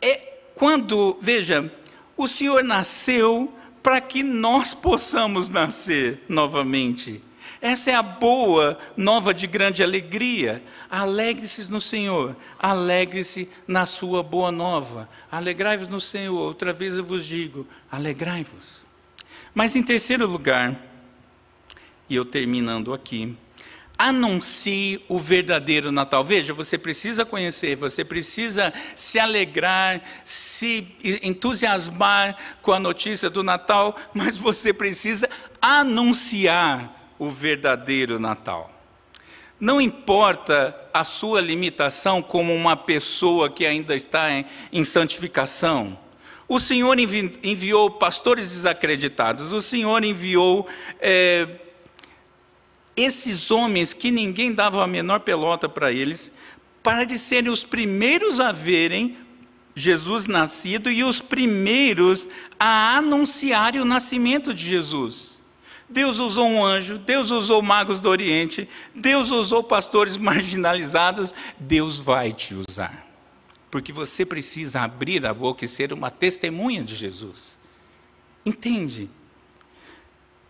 é 0.00 0.14
quando, 0.54 1.18
veja, 1.20 1.74
o 2.16 2.26
Senhor 2.26 2.64
nasceu 2.64 3.54
para 3.88 4.02
que 4.02 4.22
nós 4.22 4.74
possamos 4.74 5.48
nascer 5.48 6.22
novamente. 6.28 7.22
Essa 7.58 7.90
é 7.92 7.94
a 7.94 8.02
boa 8.02 8.78
nova 8.94 9.32
de 9.32 9.46
grande 9.46 9.82
alegria. 9.82 10.62
Alegre-se 10.90 11.72
no 11.72 11.80
Senhor, 11.80 12.36
alegre-se 12.58 13.48
na 13.66 13.86
sua 13.86 14.22
boa 14.22 14.52
nova. 14.52 15.08
Alegrai-vos 15.32 15.88
no 15.88 16.02
Senhor, 16.02 16.36
outra 16.38 16.70
vez 16.70 16.92
eu 16.92 17.02
vos 17.02 17.24
digo, 17.24 17.66
alegrai-vos. 17.90 18.84
Mas 19.54 19.74
em 19.74 19.82
terceiro 19.82 20.26
lugar, 20.26 20.78
e 22.10 22.14
eu 22.14 22.26
terminando 22.26 22.92
aqui, 22.92 23.34
anuncie 23.98 25.04
o 25.08 25.18
verdadeiro 25.18 25.90
Natal. 25.90 26.22
Veja, 26.22 26.54
você 26.54 26.78
precisa 26.78 27.24
conhecer, 27.24 27.74
você 27.74 28.04
precisa 28.04 28.72
se 28.94 29.18
alegrar, 29.18 30.00
se 30.24 30.86
entusiasmar 31.20 32.36
com 32.62 32.72
a 32.72 32.78
notícia 32.78 33.28
do 33.28 33.42
Natal, 33.42 33.96
mas 34.14 34.38
você 34.38 34.72
precisa 34.72 35.28
anunciar 35.60 37.12
o 37.18 37.28
verdadeiro 37.28 38.20
Natal. 38.20 38.72
Não 39.58 39.80
importa 39.80 40.78
a 40.94 41.02
sua 41.02 41.40
limitação 41.40 42.22
como 42.22 42.54
uma 42.54 42.76
pessoa 42.76 43.50
que 43.50 43.66
ainda 43.66 43.96
está 43.96 44.30
em, 44.30 44.46
em 44.72 44.84
santificação. 44.84 45.98
O 46.46 46.60
Senhor 46.60 46.96
envi, 46.96 47.32
enviou 47.42 47.90
pastores 47.90 48.48
desacreditados, 48.48 49.52
o 49.52 49.60
Senhor 49.60 50.04
enviou. 50.04 50.68
É, 51.00 51.48
esses 52.98 53.50
homens 53.50 53.92
que 53.92 54.10
ninguém 54.10 54.52
dava 54.52 54.82
a 54.82 54.86
menor 54.86 55.20
pelota 55.20 55.68
para 55.68 55.92
eles, 55.92 56.32
para 56.82 57.02
eles 57.02 57.20
serem 57.20 57.50
os 57.50 57.62
primeiros 57.62 58.40
a 58.40 58.50
verem 58.50 59.16
Jesus 59.74 60.26
nascido 60.26 60.90
e 60.90 61.04
os 61.04 61.20
primeiros 61.20 62.28
a 62.58 62.96
anunciarem 62.96 63.80
o 63.80 63.84
nascimento 63.84 64.52
de 64.52 64.66
Jesus. 64.66 65.40
Deus 65.88 66.18
usou 66.18 66.48
um 66.48 66.64
anjo, 66.64 66.98
Deus 66.98 67.30
usou 67.30 67.62
magos 67.62 68.00
do 68.00 68.08
Oriente, 68.08 68.68
Deus 68.92 69.30
usou 69.30 69.62
pastores 69.62 70.16
marginalizados, 70.18 71.32
Deus 71.58 72.00
vai 72.00 72.32
te 72.32 72.56
usar. 72.68 73.06
Porque 73.70 73.92
você 73.92 74.26
precisa 74.26 74.80
abrir 74.80 75.24
a 75.24 75.32
boca 75.32 75.64
e 75.64 75.68
ser 75.68 75.92
uma 75.92 76.10
testemunha 76.10 76.82
de 76.82 76.96
Jesus. 76.96 77.56
Entende? 78.44 79.08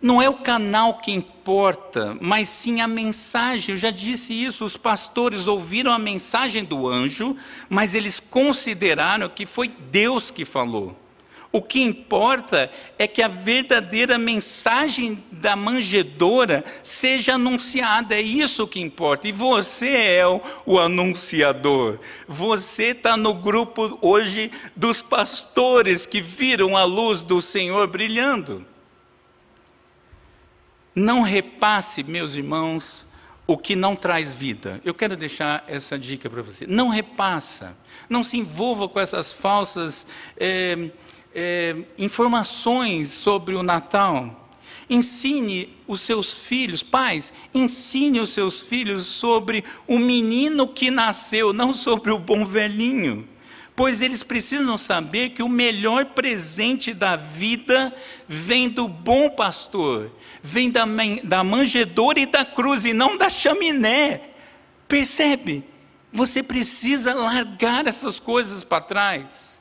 Não 0.01 0.23
é 0.23 0.29
o 0.29 0.35
canal 0.35 0.99
que 0.99 1.11
importa, 1.11 2.17
mas 2.21 2.49
sim 2.49 2.81
a 2.81 2.87
mensagem. 2.87 3.75
Eu 3.75 3.79
já 3.79 3.91
disse 3.91 4.33
isso, 4.33 4.65
os 4.65 4.77
pastores 4.77 5.49
ouviram 5.49 5.93
a 5.93 5.99
mensagem 5.99 6.65
do 6.65 6.87
anjo, 6.87 7.37
mas 7.69 7.97
eles 7.97 8.21
consideraram 8.21 9.29
que 9.29 9.45
foi 9.45 9.67
Deus 9.69 10.31
que 10.31 10.45
falou. 10.45 10.97
O 11.51 11.61
que 11.61 11.81
importa 11.81 12.71
é 12.97 13.09
que 13.09 13.23
a 13.23 13.27
verdadeira 13.27 14.19
mensagem 14.19 15.25
da 15.33 15.57
manjedora 15.57 16.65
seja 16.83 17.35
anunciada, 17.35 18.15
é 18.15 18.21
isso 18.21 18.69
que 18.69 18.81
importa. 18.81 19.27
E 19.27 19.33
você 19.33 19.89
é 19.89 20.27
o, 20.27 20.41
o 20.65 20.79
anunciador. 20.79 21.99
Você 22.29 22.91
está 22.91 23.17
no 23.17 23.35
grupo 23.35 23.99
hoje 24.01 24.53
dos 24.77 25.03
pastores 25.03 26.07
que 26.07 26.21
viram 26.21 26.77
a 26.77 26.85
luz 26.85 27.23
do 27.23 27.41
Senhor 27.41 27.89
brilhando. 27.89 28.65
Não 30.99 31.23
repasse, 31.23 32.03
meus 32.03 32.35
irmãos, 32.35 33.07
o 33.47 33.57
que 33.57 33.77
não 33.77 33.95
traz 33.95 34.31
vida. 34.31 34.81
Eu 34.85 34.93
quero 34.93 35.17
deixar 35.17 35.65
essa 35.69 35.99
dica 35.99 36.29
para 36.29 36.43
você. 36.43 36.67
Não 36.67 36.89
repassa. 36.89 37.77
Não 38.11 38.25
se 38.25 38.37
envolva 38.37 38.89
com 38.89 38.99
essas 38.99 39.31
falsas 39.31 40.07
é, 40.37 40.91
é, 41.33 41.77
informações 41.97 43.11
sobre 43.11 43.55
o 43.55 43.63
Natal. 43.63 44.51
Ensine 44.91 45.77
os 45.87 46.01
seus 46.01 46.33
filhos, 46.33 46.83
pais, 46.83 47.33
ensine 47.55 48.21
os 48.21 48.31
seus 48.31 48.61
filhos 48.61 49.07
sobre 49.07 49.63
o 49.87 49.99
menino 49.99 50.67
que 50.67 50.91
nasceu, 50.91 51.53
não 51.53 51.73
sobre 51.73 52.11
o 52.11 52.19
bom 52.19 52.45
velhinho 52.45 53.29
pois 53.79 54.03
eles 54.03 54.25
precisam 54.25 54.77
saber 54.77 55.31
que 55.31 55.41
o 55.41 55.49
melhor 55.49 56.07
presente 56.07 56.93
da 56.93 57.15
vida 57.15 57.95
vem 58.27 58.69
do 58.69 58.89
bom 58.89 59.31
pastor, 59.31 60.11
vem 60.43 60.69
da, 60.69 60.83
da 61.23 61.45
manjedoura 61.45 62.19
e 62.19 62.27
da 62.27 62.45
cruz, 62.45 62.85
e 62.85 62.93
não 62.93 63.17
da 63.17 63.31
chaminé. 63.31 64.31
Percebe? 64.89 65.65
Você 66.11 66.43
precisa 66.43 67.15
largar 67.15 67.87
essas 67.87 68.19
coisas 68.19 68.65
para 68.65 68.81
trás. 68.81 69.61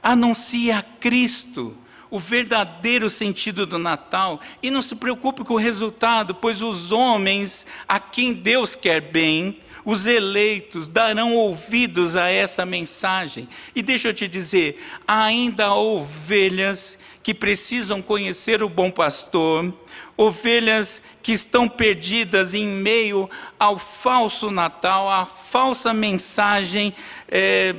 Anuncie 0.00 0.70
a 0.70 0.80
Cristo 0.80 1.76
o 2.14 2.20
verdadeiro 2.20 3.10
sentido 3.10 3.66
do 3.66 3.76
Natal 3.76 4.40
e 4.62 4.70
não 4.70 4.80
se 4.80 4.94
preocupe 4.94 5.42
com 5.42 5.54
o 5.54 5.58
resultado, 5.58 6.32
pois 6.32 6.62
os 6.62 6.92
homens 6.92 7.66
a 7.88 7.98
quem 7.98 8.32
Deus 8.32 8.76
quer 8.76 9.00
bem 9.00 9.60
os 9.84 10.06
eleitos 10.06 10.88
darão 10.88 11.34
ouvidos 11.34 12.16
a 12.16 12.28
essa 12.28 12.64
mensagem. 12.64 13.48
E 13.74 13.82
deixa 13.82 14.08
eu 14.08 14.14
te 14.14 14.26
dizer, 14.26 14.80
ainda 15.06 15.66
há 15.66 15.76
ovelhas 15.76 16.98
que 17.22 17.34
precisam 17.34 18.00
conhecer 18.00 18.62
o 18.62 18.68
bom 18.68 18.90
pastor, 18.90 19.74
ovelhas 20.16 21.02
que 21.22 21.32
estão 21.32 21.68
perdidas 21.68 22.54
em 22.54 22.66
meio 22.66 23.28
ao 23.58 23.78
falso 23.78 24.50
Natal, 24.50 25.10
à 25.10 25.26
falsa 25.26 25.92
mensagem 25.92 26.94
é, 27.28 27.74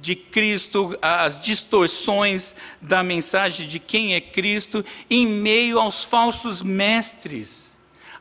de 0.00 0.16
Cristo, 0.16 0.98
às 1.00 1.40
distorções 1.40 2.54
da 2.80 3.02
mensagem 3.02 3.68
de 3.68 3.78
quem 3.78 4.14
é 4.14 4.20
Cristo, 4.20 4.84
em 5.08 5.26
meio 5.26 5.78
aos 5.78 6.04
falsos 6.04 6.62
mestres 6.62 7.76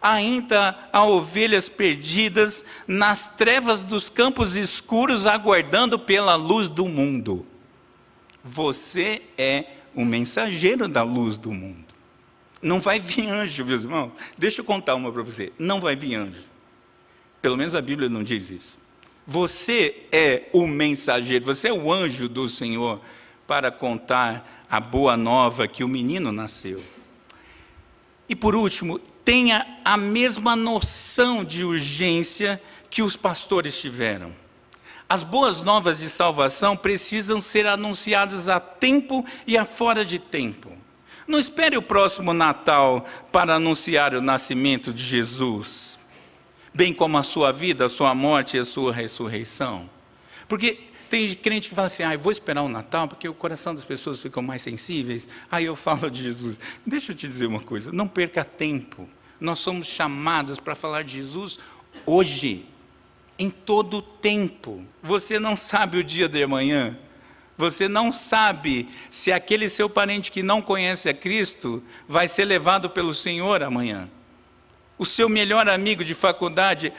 ainda 0.06 0.78
há 0.94 1.04
ovelhas 1.04 1.68
perdidas 1.68 2.64
nas 2.88 3.28
trevas 3.28 3.80
dos 3.80 4.08
campos 4.08 4.56
escuros, 4.56 5.26
aguardando 5.26 5.98
pela 5.98 6.36
luz 6.36 6.70
do 6.70 6.86
mundo. 6.86 7.44
Você 8.44 9.24
é 9.36 9.66
o 9.96 10.06
mensageiro 10.06 10.88
da 10.88 11.02
luz 11.02 11.38
do 11.38 11.52
mundo. 11.52 11.85
Não 12.66 12.80
vai 12.80 13.00
vir 13.00 13.30
anjo, 13.30 13.64
meus 13.64 13.84
irmãos. 13.84 14.12
Deixa 14.36 14.62
eu 14.62 14.66
contar 14.66 14.96
uma 14.96 15.12
para 15.12 15.22
você. 15.22 15.54
Não 15.60 15.80
vai 15.80 15.96
vir 15.96 16.16
anjo. 16.16 16.46
Pelo 17.40 17.56
menos 17.56 17.76
a 17.76 17.82
Bíblia 17.82 18.10
não 18.10 18.24
diz 18.24 18.50
isso. 18.50 18.76
Você 19.28 20.08
é 20.12 20.50
o 20.52 20.66
mensageiro, 20.66 21.46
você 21.46 21.68
é 21.68 21.72
o 21.72 21.94
anjo 21.94 22.28
do 22.28 22.50
Senhor 22.50 23.00
para 23.46 23.70
contar 23.70 24.66
a 24.68 24.80
boa 24.80 25.16
nova 25.16 25.68
que 25.68 25.84
o 25.84 25.88
menino 25.88 26.32
nasceu. 26.32 26.84
E 28.28 28.36
por 28.36 28.56
último, 28.56 28.98
tenha 29.24 29.80
a 29.86 29.96
mesma 29.96 30.56
noção 30.56 31.46
de 31.46 31.64
urgência 31.64 32.60
que 32.90 33.04
os 33.04 33.16
pastores 33.16 33.78
tiveram. 33.78 34.34
As 35.08 35.22
boas 35.22 35.62
novas 35.62 36.00
de 36.00 36.10
salvação 36.10 36.76
precisam 36.76 37.40
ser 37.44 37.68
anunciadas 37.68 38.50
a 38.50 38.60
tempo 38.60 39.24
e 39.46 39.56
a 39.56 39.66
fora 39.66 40.04
de 40.04 40.18
tempo. 40.18 40.76
Não 41.28 41.40
espere 41.40 41.76
o 41.76 41.82
próximo 41.82 42.34
Natal 42.34 43.06
para 43.32 43.56
anunciar 43.56 44.14
o 44.14 44.22
nascimento 44.22 44.94
de 44.94 45.04
Jesus, 45.04 45.98
bem 46.74 46.94
como 46.94 47.18
a 47.18 47.24
sua 47.24 47.52
vida, 47.52 47.86
a 47.86 47.90
sua 47.90 48.14
morte 48.14 48.58
e 48.58 48.60
a 48.60 48.66
sua 48.66 48.94
ressurreição. 48.94 49.90
Porque 50.48 50.80
tem 51.10 51.34
crente 51.34 51.70
que 51.70 51.76
fala 51.76 51.88
assim: 51.88 52.04
ah, 52.04 52.16
vou 52.18 52.32
esperar 52.32 52.62
o 52.62 52.70
Natal 52.70 53.08
porque 53.08 53.28
o 53.28 53.34
coração 53.34 53.74
das 53.74 53.86
pessoas 53.86 54.22
ficam 54.22 54.44
mais 54.44 54.62
sensíveis. 54.62 55.28
Aí 55.52 55.66
eu 55.66 55.76
falo 55.76 56.10
de 56.12 56.24
Jesus. 56.24 56.60
Deixa 56.86 57.12
eu 57.12 57.16
te 57.16 57.28
dizer 57.28 57.46
uma 57.48 57.62
coisa: 57.62 57.92
não 57.92 58.08
perca 58.08 58.44
tempo. 58.46 59.08
Nós 59.40 59.60
somos 59.60 59.88
chamados 59.88 60.60
para 60.60 60.76
falar 60.76 61.04
de 61.04 61.16
Jesus 61.16 61.60
hoje, 62.06 62.66
em 63.38 63.50
todo 63.50 63.98
o 63.98 64.02
tempo. 64.02 64.84
Você 65.02 65.40
não 65.40 65.56
sabe 65.56 65.98
o 65.98 66.04
dia 66.04 66.30
de 66.30 66.42
amanhã. 66.42 66.98
Você 67.58 67.88
não 67.88 68.12
sabe 68.12 68.90
se 69.10 69.32
aquele 69.32 69.70
seu 69.70 69.90
parente 69.90 70.32
que 70.32 70.44
não 70.44 70.62
conhece 70.62 71.08
a 71.08 71.14
Cristo 71.14 71.82
vai 72.08 72.28
ser 72.28 72.46
levado 72.46 72.90
pelo 72.90 73.14
Senhor 73.14 73.64
amanhã. 73.64 74.10
O 74.98 75.06
seu 75.06 75.30
melhor 75.30 75.68
amigo 75.70 76.04
de 76.04 76.14
faculdade, 76.14 76.92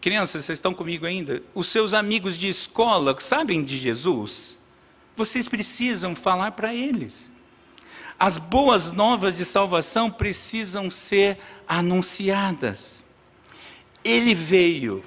crianças, 0.00 0.44
vocês 0.44 0.58
estão 0.58 0.72
comigo 0.72 1.06
ainda? 1.06 1.42
Os 1.54 1.66
seus 1.66 1.92
amigos 1.92 2.36
de 2.36 2.48
escola 2.48 3.16
sabem 3.20 3.64
de 3.64 3.78
Jesus? 3.78 4.58
Vocês 5.16 5.48
precisam 5.48 6.14
falar 6.14 6.52
para 6.52 6.72
eles. 6.72 7.30
As 8.18 8.38
boas 8.38 8.92
novas 8.92 9.36
de 9.36 9.44
salvação 9.44 10.10
precisam 10.10 10.90
ser 10.90 11.38
anunciadas. 11.66 13.02
Ele 14.04 14.34
veio, 14.34 15.02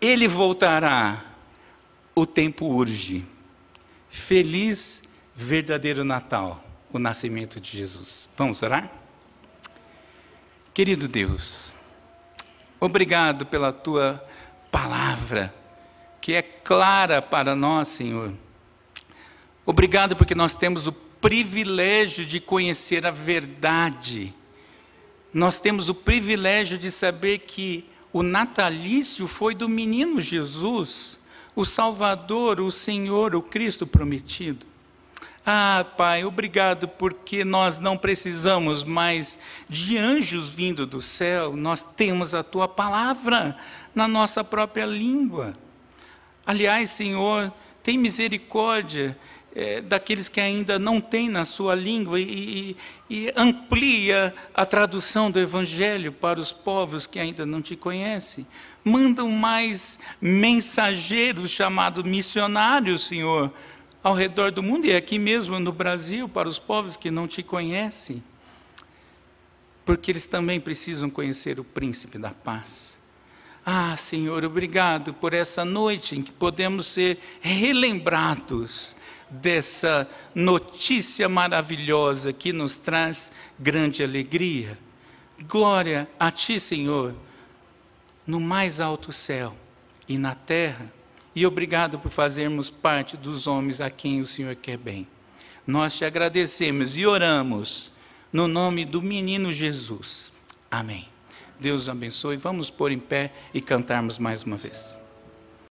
ele 0.00 0.28
voltará, 0.28 1.24
o 2.14 2.26
tempo 2.26 2.66
urge. 2.66 3.24
Feliz 4.12 5.02
verdadeiro 5.34 6.04
Natal, 6.04 6.64
o 6.92 6.98
nascimento 7.00 7.60
de 7.60 7.76
Jesus. 7.76 8.28
Vamos 8.36 8.62
orar? 8.62 8.88
Querido 10.72 11.08
Deus, 11.08 11.74
obrigado 12.78 13.44
pela 13.44 13.72
tua 13.72 14.24
palavra, 14.70 15.52
que 16.20 16.32
é 16.34 16.42
clara 16.42 17.20
para 17.20 17.56
nós, 17.56 17.88
Senhor. 17.88 18.32
Obrigado 19.66 20.14
porque 20.14 20.34
nós 20.34 20.54
temos 20.54 20.86
o 20.86 20.92
privilégio 20.92 22.24
de 22.24 22.38
conhecer 22.38 23.04
a 23.04 23.10
verdade 23.10 24.32
nós 25.32 25.58
temos 25.60 25.88
o 25.88 25.94
privilégio 25.94 26.76
de 26.76 26.90
saber 26.90 27.38
que 27.38 27.86
o 28.12 28.22
natalício 28.22 29.26
foi 29.26 29.54
do 29.54 29.68
menino 29.68 30.20
Jesus, 30.20 31.18
o 31.54 31.64
Salvador, 31.64 32.60
o 32.60 32.70
Senhor, 32.70 33.34
o 33.34 33.42
Cristo 33.42 33.86
prometido. 33.86 34.66
Ah, 35.44 35.84
Pai, 35.96 36.24
obrigado 36.24 36.86
porque 36.86 37.44
nós 37.44 37.78
não 37.78 37.98
precisamos 37.98 38.84
mais 38.84 39.38
de 39.68 39.98
anjos 39.98 40.48
vindo 40.48 40.86
do 40.86 41.02
céu, 41.02 41.56
nós 41.56 41.84
temos 41.84 42.32
a 42.32 42.44
tua 42.44 42.68
palavra 42.68 43.56
na 43.92 44.06
nossa 44.06 44.44
própria 44.44 44.86
língua. 44.86 45.54
Aliás, 46.46 46.90
Senhor, 46.90 47.52
tem 47.82 47.98
misericórdia 47.98 49.18
é, 49.54 49.80
daqueles 49.80 50.28
que 50.28 50.40
ainda 50.40 50.78
não 50.78 51.00
têm 51.00 51.28
na 51.28 51.44
sua 51.44 51.74
língua 51.74 52.18
e, 52.18 52.76
e, 53.08 53.32
amplia 53.36 54.34
a 54.54 54.64
tradução 54.64 55.30
do 55.30 55.38
Evangelho 55.38 56.10
para 56.12 56.40
os 56.40 56.52
povos 56.52 57.06
que 57.06 57.18
ainda 57.18 57.44
não 57.44 57.60
te 57.60 57.76
conhecem. 57.76 58.46
Mandam 58.82 59.28
mais 59.28 59.98
mensageiros 60.20 61.50
chamados 61.50 62.04
missionários, 62.04 63.06
Senhor, 63.06 63.52
ao 64.02 64.14
redor 64.14 64.50
do 64.50 64.62
mundo 64.62 64.86
e 64.86 64.96
aqui 64.96 65.18
mesmo 65.18 65.60
no 65.60 65.72
Brasil, 65.72 66.28
para 66.28 66.48
os 66.48 66.58
povos 66.58 66.96
que 66.96 67.10
não 67.10 67.28
te 67.28 67.42
conhecem. 67.42 68.22
Porque 69.84 70.10
eles 70.10 70.26
também 70.26 70.60
precisam 70.60 71.10
conhecer 71.10 71.60
o 71.60 71.64
príncipe 71.64 72.16
da 72.16 72.30
paz. 72.30 72.98
Ah, 73.64 73.96
Senhor, 73.96 74.44
obrigado 74.44 75.14
por 75.14 75.34
essa 75.34 75.64
noite 75.64 76.16
em 76.16 76.22
que 76.22 76.32
podemos 76.32 76.86
ser 76.88 77.18
relembrados 77.40 78.96
dessa 79.32 80.08
notícia 80.34 81.28
maravilhosa 81.28 82.32
que 82.32 82.52
nos 82.52 82.78
traz 82.78 83.32
grande 83.58 84.02
alegria. 84.02 84.78
Glória 85.48 86.08
a 86.20 86.30
Ti, 86.30 86.60
Senhor, 86.60 87.14
no 88.26 88.38
mais 88.38 88.80
alto 88.80 89.12
céu 89.12 89.54
e 90.08 90.18
na 90.18 90.34
terra, 90.34 90.92
e 91.34 91.46
obrigado 91.46 91.98
por 91.98 92.10
fazermos 92.10 92.68
parte 92.68 93.16
dos 93.16 93.46
homens 93.46 93.80
a 93.80 93.90
quem 93.90 94.20
o 94.20 94.26
Senhor 94.26 94.54
quer 94.54 94.76
bem. 94.76 95.06
Nós 95.66 95.96
te 95.96 96.04
agradecemos 96.04 96.96
e 96.96 97.06
oramos 97.06 97.90
no 98.32 98.46
nome 98.46 98.84
do 98.84 99.00
menino 99.00 99.52
Jesus. 99.52 100.30
Amém. 100.70 101.08
Deus 101.58 101.88
abençoe. 101.88 102.36
Vamos 102.36 102.68
pôr 102.68 102.90
em 102.90 102.98
pé 102.98 103.32
e 103.54 103.60
cantarmos 103.60 104.18
mais 104.18 104.42
uma 104.42 104.56
vez. 104.56 105.01